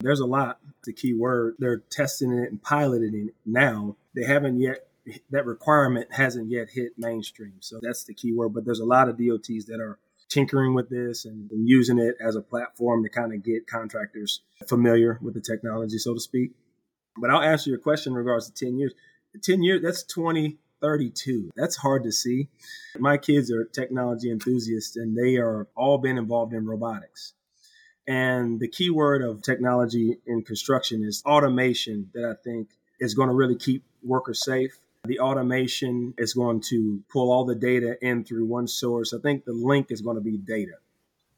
There's 0.00 0.20
a 0.20 0.26
lot. 0.26 0.58
The 0.84 0.92
key 0.92 1.14
word. 1.14 1.54
They're 1.58 1.82
testing 1.90 2.32
it 2.32 2.50
and 2.50 2.62
piloting 2.62 3.14
it 3.14 3.34
now. 3.44 3.96
They 4.14 4.24
haven't 4.24 4.60
yet 4.60 4.86
that 5.30 5.46
requirement 5.46 6.12
hasn't 6.12 6.50
yet 6.50 6.68
hit 6.70 6.92
mainstream. 6.96 7.54
So 7.60 7.78
that's 7.82 8.04
the 8.04 8.14
key 8.14 8.32
word. 8.32 8.54
But 8.54 8.64
there's 8.64 8.80
a 8.80 8.84
lot 8.84 9.08
of 9.08 9.18
DOTs 9.18 9.66
that 9.66 9.80
are 9.80 9.98
tinkering 10.28 10.74
with 10.74 10.88
this 10.88 11.24
and, 11.24 11.50
using 11.52 11.98
it 11.98 12.16
as 12.20 12.36
a 12.36 12.40
platform 12.40 13.02
to 13.02 13.08
kind 13.08 13.32
of 13.32 13.44
get 13.44 13.66
contractors 13.66 14.40
familiar 14.66 15.18
with 15.22 15.34
the 15.34 15.40
technology, 15.40 15.98
so 15.98 16.14
to 16.14 16.20
speak. 16.20 16.52
But 17.16 17.30
I'll 17.30 17.42
answer 17.42 17.70
your 17.70 17.78
question 17.78 18.12
in 18.12 18.16
regards 18.16 18.50
to 18.50 18.64
10 18.64 18.78
years. 18.78 18.92
10 19.42 19.62
years, 19.62 19.82
that's 19.82 20.02
2032. 20.04 21.50
That's 21.56 21.76
hard 21.76 22.04
to 22.04 22.12
see. 22.12 22.48
My 22.98 23.16
kids 23.18 23.50
are 23.52 23.64
technology 23.64 24.30
enthusiasts 24.30 24.96
and 24.96 25.16
they 25.16 25.36
are 25.36 25.68
all 25.76 25.98
been 25.98 26.18
involved 26.18 26.54
in 26.54 26.66
robotics. 26.66 27.34
And 28.06 28.60
the 28.60 28.68
key 28.68 28.90
word 28.90 29.22
of 29.22 29.42
technology 29.42 30.18
in 30.26 30.42
construction 30.42 31.02
is 31.04 31.22
automation 31.24 32.10
that 32.14 32.24
I 32.24 32.34
think 32.42 32.68
is 33.00 33.14
going 33.14 33.28
to 33.28 33.34
really 33.34 33.56
keep 33.56 33.84
workers 34.02 34.44
safe 34.44 34.78
the 35.04 35.20
automation 35.20 36.14
is 36.16 36.34
going 36.34 36.60
to 36.68 37.02
pull 37.12 37.30
all 37.30 37.44
the 37.44 37.54
data 37.54 37.96
in 38.00 38.24
through 38.24 38.46
one 38.46 38.66
source. 38.66 39.12
I 39.12 39.18
think 39.20 39.44
the 39.44 39.52
link 39.52 39.88
is 39.90 40.00
going 40.00 40.16
to 40.16 40.22
be 40.22 40.38
data. 40.38 40.72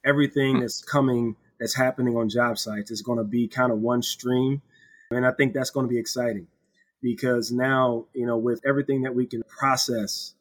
Everything 0.04 0.56
hmm. 0.56 0.60
that's 0.60 0.82
coming, 0.82 1.36
that's 1.58 1.74
happening 1.74 2.16
on 2.16 2.28
job 2.28 2.58
sites 2.58 2.90
is 2.90 3.02
going 3.02 3.18
to 3.18 3.24
be 3.24 3.48
kind 3.48 3.72
of 3.72 3.78
one 3.78 4.02
stream. 4.02 4.62
And 5.10 5.26
I 5.26 5.32
think 5.32 5.52
that's 5.52 5.70
going 5.70 5.86
to 5.86 5.90
be 5.90 5.98
exciting 5.98 6.46
because 7.02 7.52
now, 7.52 8.06
you 8.12 8.26
know, 8.26 8.36
with 8.36 8.60
everything 8.66 9.02
that 9.02 9.14
we 9.14 9.26
can 9.26 9.42
process, 9.42 10.34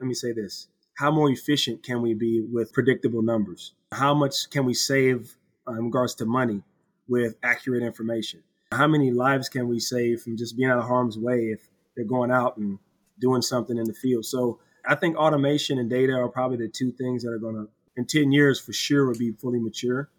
let 0.00 0.06
me 0.06 0.14
say 0.14 0.32
this 0.32 0.68
how 0.98 1.10
more 1.10 1.30
efficient 1.30 1.82
can 1.82 2.02
we 2.02 2.14
be 2.14 2.40
with 2.40 2.72
predictable 2.72 3.22
numbers? 3.22 3.72
How 3.92 4.14
much 4.14 4.50
can 4.50 4.66
we 4.66 4.74
save 4.74 5.36
uh, 5.66 5.72
in 5.72 5.86
regards 5.86 6.14
to 6.16 6.26
money 6.26 6.62
with 7.08 7.36
accurate 7.42 7.82
information? 7.82 8.42
How 8.70 8.86
many 8.86 9.10
lives 9.10 9.48
can 9.48 9.68
we 9.68 9.80
save 9.80 10.22
from 10.22 10.36
just 10.36 10.56
being 10.56 10.70
out 10.70 10.78
of 10.78 10.84
harm's 10.84 11.18
way 11.18 11.46
if 11.46 11.68
they're 11.96 12.04
going 12.04 12.30
out 12.30 12.56
and 12.56 12.78
doing 13.18 13.42
something 13.42 13.76
in 13.76 13.84
the 13.84 13.94
field. 13.94 14.24
So 14.24 14.60
I 14.86 14.94
think 14.94 15.16
automation 15.16 15.78
and 15.78 15.88
data 15.88 16.14
are 16.14 16.28
probably 16.28 16.56
the 16.56 16.68
two 16.68 16.92
things 16.92 17.22
that 17.22 17.30
are 17.30 17.38
going 17.38 17.54
to, 17.54 17.68
in 17.96 18.06
10 18.06 18.32
years 18.32 18.60
for 18.60 18.72
sure, 18.72 19.06
will 19.06 19.18
be 19.18 19.32
fully 19.32 19.60
mature. 19.60 20.10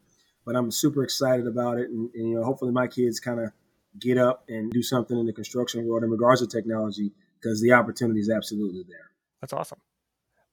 But 0.46 0.56
I'm 0.56 0.72
super 0.72 1.04
excited 1.04 1.48
about 1.48 1.78
it. 1.78 1.90
And, 1.90 2.10
and 2.14 2.30
you 2.30 2.36
know, 2.36 2.44
hopefully 2.44 2.72
my 2.72 2.88
kids 2.88 3.20
kind 3.20 3.40
of 3.40 3.52
get 4.00 4.18
up 4.18 4.44
and 4.48 4.72
do 4.72 4.82
something 4.82 5.18
in 5.18 5.26
the 5.26 5.34
construction 5.34 5.86
world 5.86 6.04
in 6.04 6.10
regards 6.10 6.42
to 6.42 6.48
technology 6.48 7.12
because 7.40 7.62
the 7.62 7.74
opportunity 7.74 8.20
is 8.20 8.30
absolutely 8.30 8.84
there. 8.88 9.12
That's 9.42 9.54
awesome. 9.54 9.80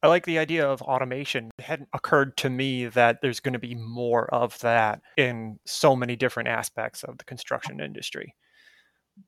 I 0.03 0.09
like 0.09 0.25
the 0.25 0.39
idea 0.39 0.67
of 0.67 0.81
automation. 0.81 1.51
It 1.59 1.65
hadn't 1.65 1.91
occurred 1.93 2.37
to 2.39 2.51
me 2.51 2.87
that 2.87 3.21
there's 3.21 3.41
going 3.41 3.53
to 3.53 3.59
be 3.59 3.75
more 3.75 4.33
of 4.35 4.59
that 4.61 5.03
in 5.17 5.59
so 5.67 5.95
many 5.95 6.17
different 6.17 6.49
aspects 6.49 7.03
of 7.03 7.19
the 7.19 7.25
construction 7.25 7.81
industry. 7.81 8.35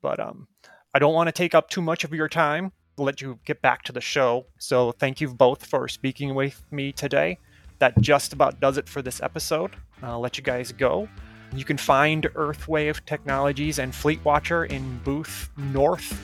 But 0.00 0.18
um, 0.18 0.48
I 0.94 0.98
don't 0.98 1.14
want 1.14 1.28
to 1.28 1.32
take 1.32 1.54
up 1.54 1.70
too 1.70 1.80
much 1.80 2.04
of 2.04 2.12
your 2.12 2.28
time. 2.28 2.70
Let 2.98 3.22
you 3.22 3.38
get 3.46 3.62
back 3.62 3.82
to 3.84 3.92
the 3.92 4.02
show. 4.02 4.44
So 4.58 4.92
thank 4.92 5.22
you 5.22 5.32
both 5.32 5.64
for 5.64 5.88
speaking 5.88 6.34
with 6.34 6.62
me 6.70 6.92
today. 6.92 7.38
That 7.78 7.98
just 8.00 8.34
about 8.34 8.60
does 8.60 8.76
it 8.76 8.86
for 8.88 9.00
this 9.00 9.22
episode. 9.22 9.74
I'll 10.02 10.20
let 10.20 10.36
you 10.36 10.44
guys 10.44 10.70
go. 10.72 11.08
You 11.54 11.64
can 11.64 11.78
find 11.78 12.24
Earthwave 12.34 13.06
Technologies 13.06 13.78
and 13.78 13.90
FleetWatcher 13.92 14.70
in 14.70 14.98
booth 14.98 15.48
North 15.56 16.20